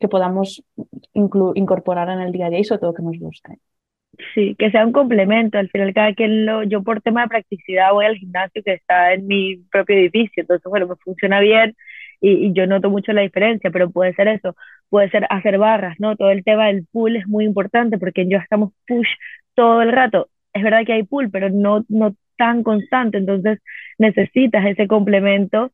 [0.00, 0.64] que podamos
[1.14, 3.58] incorporar en el día a día y sobre todo que nos guste.
[4.34, 5.58] Sí, que sea un complemento.
[5.58, 6.62] Al final, cada quien lo.
[6.64, 10.42] Yo, por tema de practicidad, voy al gimnasio que está en mi propio edificio.
[10.42, 11.74] Entonces, bueno, me funciona bien
[12.20, 14.54] y, y, yo noto mucho la diferencia, pero puede ser eso.
[14.92, 16.16] Puede ser hacer barras, ¿no?
[16.16, 19.08] Todo el tema del pool es muy importante porque yo estamos push
[19.54, 20.28] todo el rato.
[20.52, 23.18] Es verdad que hay pool, pero no, no tan constante.
[23.18, 23.60] Entonces,
[23.98, 25.72] necesitas ese complemento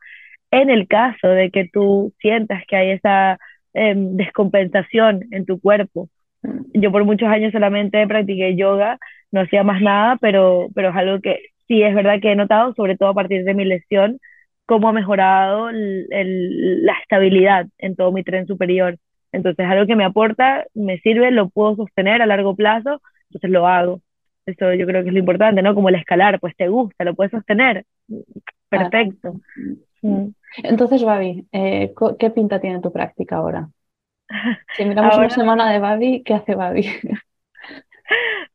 [0.50, 3.38] en el caso de que tú sientas que hay esa
[3.74, 6.08] eh, descompensación en tu cuerpo
[6.74, 8.98] yo por muchos años solamente practiqué yoga,
[9.32, 12.74] no hacía más nada, pero, pero es algo que sí es verdad que he notado,
[12.74, 14.18] sobre todo a partir de mi lesión,
[14.66, 18.96] cómo ha mejorado el, el, la estabilidad en todo mi tren superior.
[19.32, 23.50] Entonces, es algo que me aporta, me sirve, lo puedo sostener a largo plazo, entonces
[23.50, 24.00] lo hago.
[24.46, 25.74] Eso yo creo que es lo importante, ¿no?
[25.74, 27.84] Como el escalar, pues te gusta, lo puedes sostener.
[28.70, 29.34] Perfecto.
[30.00, 30.28] Mm.
[30.62, 33.68] Entonces, Babi, eh, ¿qué pinta tiene tu práctica ahora?
[34.76, 36.86] Si miramos una semana de Babi, ¿qué hace Babi?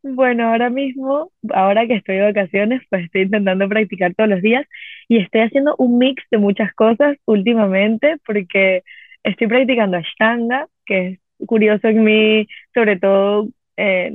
[0.02, 4.66] Bueno, ahora mismo, ahora que estoy de vacaciones, pues estoy intentando practicar todos los días
[5.08, 8.84] y estoy haciendo un mix de muchas cosas últimamente porque
[9.24, 13.48] estoy practicando Ashtanga, que es curioso en mí, sobre todo
[13.78, 14.12] eh,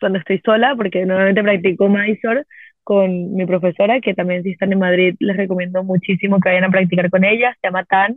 [0.00, 2.44] cuando estoy sola, porque normalmente practico Mysore
[2.84, 6.70] con mi profesora, que también si están en Madrid les recomiendo muchísimo que vayan a
[6.70, 8.16] practicar con ella, se llama Tan,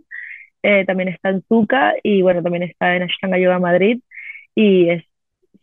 [0.63, 3.99] eh, también está en Zuka y bueno, también está en Ashtanga Yoga Madrid
[4.55, 5.03] y es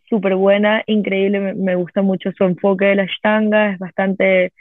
[0.08, 4.52] súper buena, increíble, me, gusta mucho su enfoque de la Ashtanga, es bastante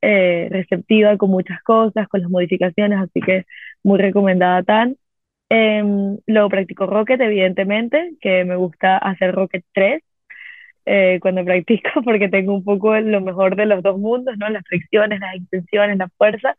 [0.00, 3.44] eh, receptiva con muchas cosas, con las modificaciones, así que
[3.82, 4.96] muy recomendada tan.
[5.50, 5.82] Eh,
[6.26, 10.02] luego practico Rocket, evidentemente, que me gusta hacer Rocket 3
[10.86, 14.48] eh, cuando practico porque tengo un poco lo mejor de los dos mundos, ¿no?
[14.48, 16.56] Las fricciones, las extensiones, la fuerza.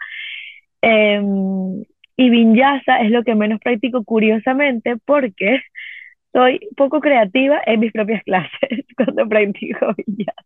[0.81, 1.83] Em,
[2.17, 5.61] y vinyasa es lo que menos practico curiosamente porque
[6.33, 10.43] soy poco creativa en mis propias clases cuando practico vinyasa.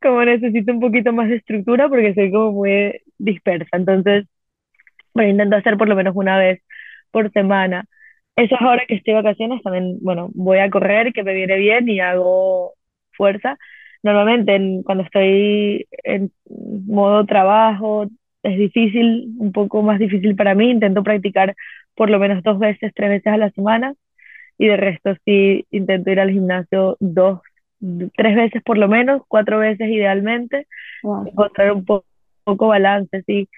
[0.00, 3.76] Como necesito un poquito más de estructura porque soy como muy dispersa.
[3.76, 4.26] Entonces,
[5.14, 6.62] bueno, intento hacer por lo menos una vez
[7.10, 7.84] por semana.
[8.36, 11.88] Esas horas que estoy de vacaciones también, bueno, voy a correr, que me viene bien
[11.88, 12.74] y hago
[13.12, 13.56] fuerza.
[14.02, 16.30] Normalmente cuando estoy en
[16.86, 18.06] modo trabajo,
[18.42, 20.70] es difícil, un poco más difícil para mí.
[20.70, 21.54] Intento practicar
[21.94, 23.94] por lo menos dos veces, tres veces a la semana
[24.58, 27.40] y de resto sí intento ir al gimnasio dos,
[28.16, 30.66] tres veces por lo menos, cuatro veces idealmente,
[31.02, 32.06] encontrar un poco,
[32.44, 33.48] poco balance, sí.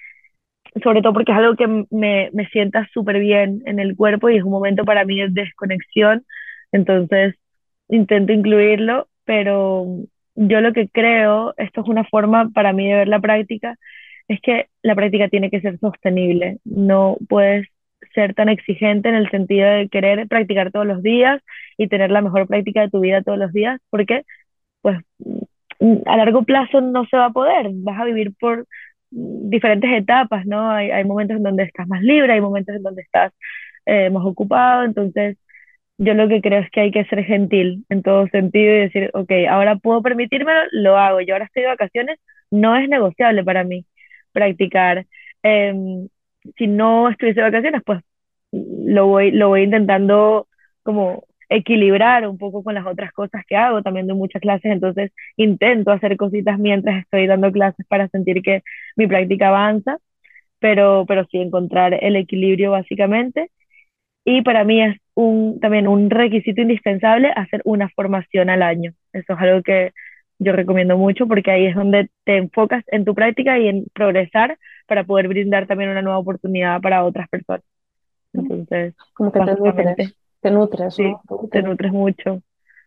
[0.83, 4.37] Sobre todo porque es algo que me, me sienta súper bien en el cuerpo y
[4.37, 6.25] es un momento para mí de desconexión,
[6.73, 7.35] entonces
[7.89, 9.87] intento incluirlo, pero
[10.35, 13.77] yo lo que creo, esto es una forma para mí de ver la práctica,
[14.29, 16.59] es que la práctica tiene que ser sostenible.
[16.65, 17.67] No puedes
[18.15, 21.43] ser tan exigente en el sentido de querer practicar todos los días
[21.77, 24.23] y tener la mejor práctica de tu vida todos los días, porque
[24.83, 24.99] pues
[26.07, 27.69] a largo plazo no se va a poder.
[27.73, 28.67] Vas a vivir por
[29.11, 30.71] diferentes etapas, ¿no?
[30.71, 33.33] Hay, hay momentos en donde estás más libre, hay momentos en donde estás
[33.87, 35.37] eh, más ocupado, entonces
[35.99, 39.11] yo lo que creo es que hay que ser gentil en todo sentido y decir,
[39.15, 42.19] ok, ahora puedo permitírmelo, lo hago, yo ahora estoy de vacaciones,
[42.51, 43.85] no es negociable para mí
[44.33, 45.07] practicar.
[45.43, 46.09] Em,
[46.57, 48.01] si no estuviese de vacaciones, pues
[48.53, 50.49] lo voy, lo voy intentando
[50.83, 55.13] como equilibrar un poco con las otras cosas que hago, también doy muchas clases, entonces
[55.37, 58.63] intento hacer cositas mientras estoy dando clases para sentir que
[58.97, 59.99] mi práctica avanza,
[60.59, 63.51] pero, pero sí encontrar el equilibrio básicamente.
[64.25, 68.93] Y para mí es un, también un requisito indispensable hacer una formación al año.
[69.13, 69.93] Eso es algo que,
[70.39, 74.57] yo recomiendo mucho porque ahí es donde te enfocas en tu práctica y en progresar
[74.87, 77.63] para poder brindar también una nueva oportunidad para otras personas.
[78.33, 79.41] Entonces, como que
[79.97, 81.13] te te nutres, sí,
[81.51, 82.43] te nutres mucho.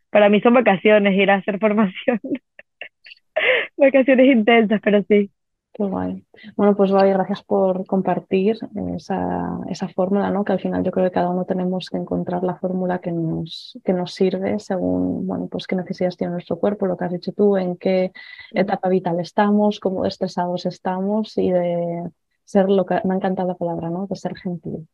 [0.10, 2.20] Para mí son vacaciones, ir a hacer formación.
[3.78, 5.32] vacaciones intensas, pero sí.
[5.74, 6.26] Qué guay.
[6.58, 8.58] Bueno, pues gracias por compartir
[8.94, 10.44] esa, esa fórmula, ¿no?
[10.44, 13.80] Que al final yo creo que cada uno tenemos que encontrar la fórmula que nos,
[13.86, 17.32] que nos sirve según, bueno, pues qué necesidades tiene nuestro cuerpo, lo que has dicho
[17.32, 18.12] tú, en qué
[18.52, 22.04] etapa vital estamos, cómo estresados estamos y de
[22.44, 24.08] ser lo que, me ha encantado la palabra, ¿no?
[24.08, 24.90] De ser gentil.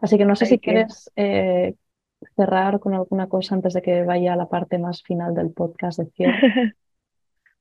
[0.00, 1.74] Así que no sé si quieres eh,
[2.36, 5.98] cerrar con alguna cosa antes de que vaya a la parte más final del podcast
[6.00, 6.74] de cierre.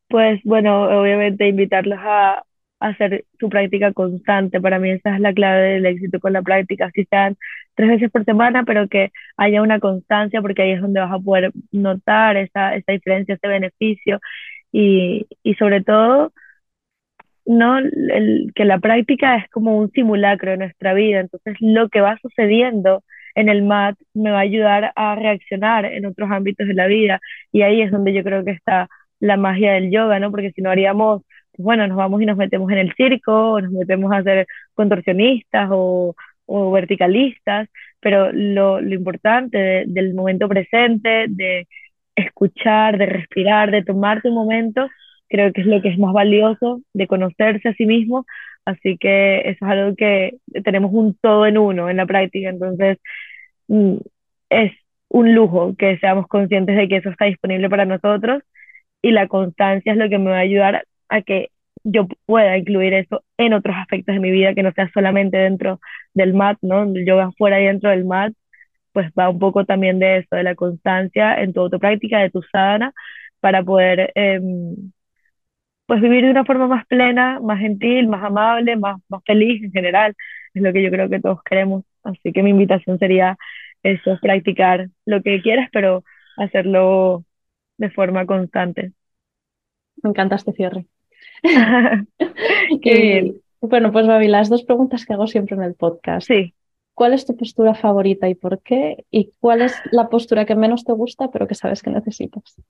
[0.08, 2.44] Pues bueno, obviamente invitarlos a,
[2.80, 4.62] hacer su práctica constante.
[4.62, 7.38] Para mí esa es la clave del éxito con la práctica, si sean
[7.76, 11.20] tres veces por semana, pero que haya una constancia, porque ahí es donde vas a
[11.20, 14.20] poder notar esa, esa diferencia, ese beneficio
[14.72, 16.34] y, y sobre todo,
[17.50, 22.00] no el, que la práctica es como un simulacro de nuestra vida, entonces lo que
[22.02, 23.04] va sucediendo
[23.36, 27.20] en el MAT me va a ayudar a reaccionar en otros ámbitos de la vida.
[27.52, 28.88] Y ahí es donde yo creo que está
[29.20, 30.30] la magia del yoga, ¿no?
[30.32, 33.62] Porque si no haríamos, pues bueno, nos vamos y nos metemos en el circo, o
[33.62, 34.46] nos metemos a ser
[34.76, 37.68] contorsionistas o, o verticalistas,
[38.00, 41.68] pero lo, lo importante del momento presente, de
[42.16, 44.88] escuchar, de respirar, de tomarte un momento,
[45.30, 48.26] creo que es lo que es más valioso, de conocerse a sí mismo,
[48.66, 52.98] así que eso es algo que tenemos un todo en uno en la práctica, entonces
[53.68, 53.98] mm,
[54.50, 54.74] es
[55.10, 58.44] un lujo que seamos conscientes de que eso está disponible para nosotros
[59.02, 61.50] y la constancia es lo que me va a ayudar a que
[61.84, 65.80] yo pueda incluir eso en otros aspectos de mi vida, que no sea solamente dentro
[66.14, 66.84] del mat, ¿no?
[66.84, 68.34] El yoga fuera y dentro del mat,
[68.94, 72.42] pues va un poco también de eso, de la constancia en tu autopráctica, de tu
[72.44, 72.94] sadhana,
[73.40, 74.92] para poder em,
[75.90, 79.72] pues vivir de una forma más plena, más gentil, más amable, más, más feliz en
[79.72, 80.16] general,
[80.54, 81.84] es lo que yo creo que todos queremos.
[82.04, 83.40] Así que mi invitación sería
[83.82, 86.04] eso, practicar lo que quieras, pero
[86.38, 87.26] hacerlo
[87.78, 88.92] de forma constante.
[90.04, 90.86] Me encanta este cierre.
[92.84, 93.42] Qué bien.
[93.60, 96.28] Bueno, pues Babi, las dos preguntas que hago siempre en el podcast.
[96.28, 96.54] Sí.
[96.94, 99.06] ¿Cuál es tu postura favorita y por qué?
[99.10, 102.62] ¿Y cuál es la postura que menos te gusta pero que sabes que necesitas?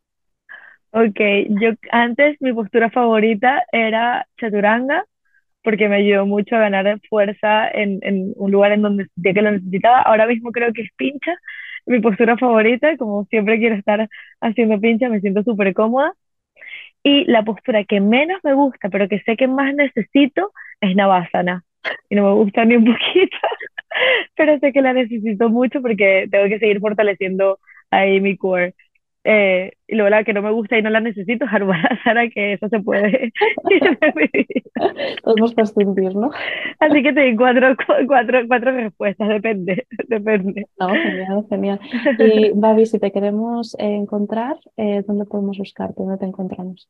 [0.91, 1.19] Ok,
[1.61, 5.05] yo antes mi postura favorita era chaturanga
[5.63, 9.41] porque me ayudó mucho a ganar fuerza en, en un lugar en donde sentía que
[9.43, 10.01] lo necesitaba.
[10.03, 11.35] Ahora mismo creo que es pincha,
[11.87, 14.09] mi postura favorita, como siempre quiero estar
[14.41, 16.13] haciendo pincha, me siento súper cómoda.
[17.03, 21.63] Y la postura que menos me gusta, pero que sé que más necesito, es Navasana.
[22.09, 23.37] Y no me gusta ni un poquito,
[24.35, 27.59] pero sé que la necesito mucho porque tengo que seguir fortaleciendo
[27.91, 28.75] ahí mi core.
[29.31, 31.51] Eh, y luego la que no me gusta y no la necesito es
[32.03, 33.31] Sara, que eso se puede
[35.23, 36.31] Podemos prescindir, ¿no?
[36.79, 37.75] Así que te doy cuatro,
[38.07, 40.65] cuatro, cuatro respuestas, depende, depende.
[40.79, 41.79] No, genial, genial.
[42.17, 46.01] Y Babi, si te queremos encontrar, eh, ¿dónde podemos buscarte?
[46.01, 46.89] ¿Dónde te encontramos?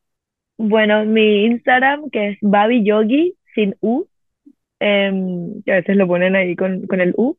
[0.57, 4.05] Bueno, mi Instagram, que es Babi Yogi, sin U,
[4.79, 7.37] em, que a veces lo ponen ahí con, con el U,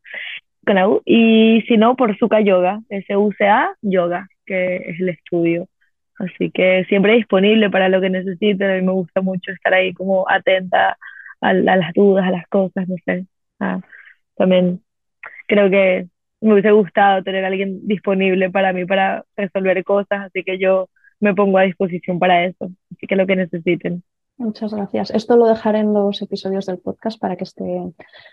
[0.65, 5.69] con la U, y si no, por Suka Yoga, S-U-C-A Yoga que es el estudio.
[6.19, 8.79] Así que siempre disponible para lo que necesiten.
[8.79, 10.99] y me gusta mucho estar ahí como atenta
[11.41, 13.27] a, las dudas, a las cosas, no sé.
[13.61, 13.81] Ah,
[14.37, 14.83] también
[15.47, 16.09] creo que
[16.41, 20.89] me hubiese gustado tener a alguien disponible para mí para resolver cosas, así que yo
[21.21, 22.71] me pongo a disposición para eso.
[22.91, 24.03] Así que lo que necesiten.
[24.37, 25.11] Muchas gracias.
[25.11, 27.65] Esto lo dejaré en los episodios del podcast para que esté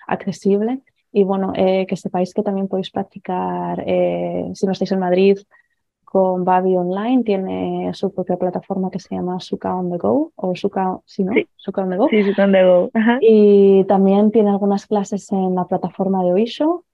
[0.08, 0.80] accesible.
[1.12, 5.38] Y bueno, eh, que sepáis que también podéis practicar, eh, si no estáis en Madrid,
[6.04, 10.56] con Babi Online, tiene su propia plataforma que se llama Suka on the Go, o
[10.56, 12.08] Suka, si no, Suka on the Go.
[12.10, 12.90] Sí, Suka on the Go.
[13.20, 16.86] Y también tiene algunas clases en la plataforma de Oisho.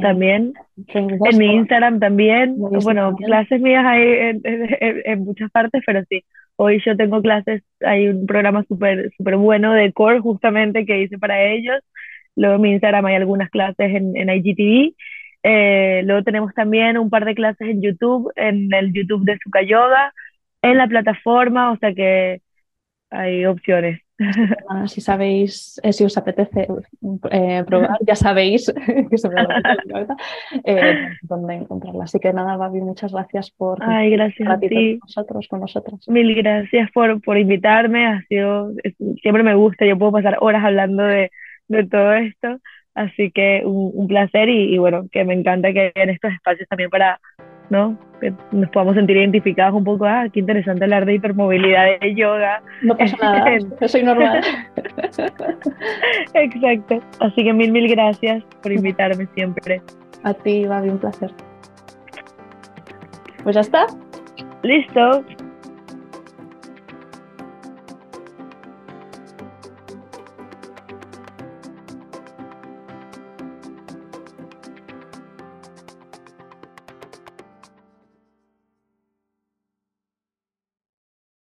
[0.00, 0.54] También.
[0.88, 2.56] En, mi Instagram también.
[2.58, 6.24] Bueno, clases mías hay en, en, muchas partes, pero sí.
[6.56, 11.18] Hoy yo tengo clases, hay un programa súper super bueno de core justamente que hice
[11.18, 11.80] para ellos.
[12.36, 14.94] Luego en mi Instagram hay algunas clases en, en IGTV
[15.46, 19.62] eh, luego tenemos también un par de clases en YouTube, en el YouTube de Suka
[19.62, 20.14] Yoga,
[20.62, 22.40] en la plataforma, o sea que
[23.10, 24.00] hay opciones.
[24.68, 26.68] Ah, si sabéis, eh, si os apetece
[27.32, 28.72] eh, probar, ya sabéis
[29.10, 29.34] que se me
[31.22, 32.04] dónde encontrarla.
[32.04, 35.00] Así que nada, Babi, muchas gracias por Ay, gracias a ti.
[35.00, 36.08] con nosotros, con nosotros.
[36.08, 38.06] Mil gracias por, por invitarme.
[38.06, 38.70] Ha sido,
[39.20, 41.32] siempre me gusta, yo puedo pasar horas hablando de,
[41.68, 42.58] de todo esto.
[42.94, 46.90] Así que un, un placer y, bueno, que me encanta que en estos espacios también
[46.90, 47.20] para,
[47.68, 47.98] ¿no?
[48.20, 52.62] Que nos podamos sentir identificados un poco, ah, qué interesante hablar de hipermovilidad, de yoga.
[52.82, 54.40] No pasa nada, yo soy normal.
[56.34, 57.00] Exacto.
[57.18, 59.82] Así que mil, mil gracias por invitarme siempre.
[60.22, 61.32] A ti, Babi, un placer.
[63.42, 63.86] Pues ya está.
[64.62, 65.24] Listo.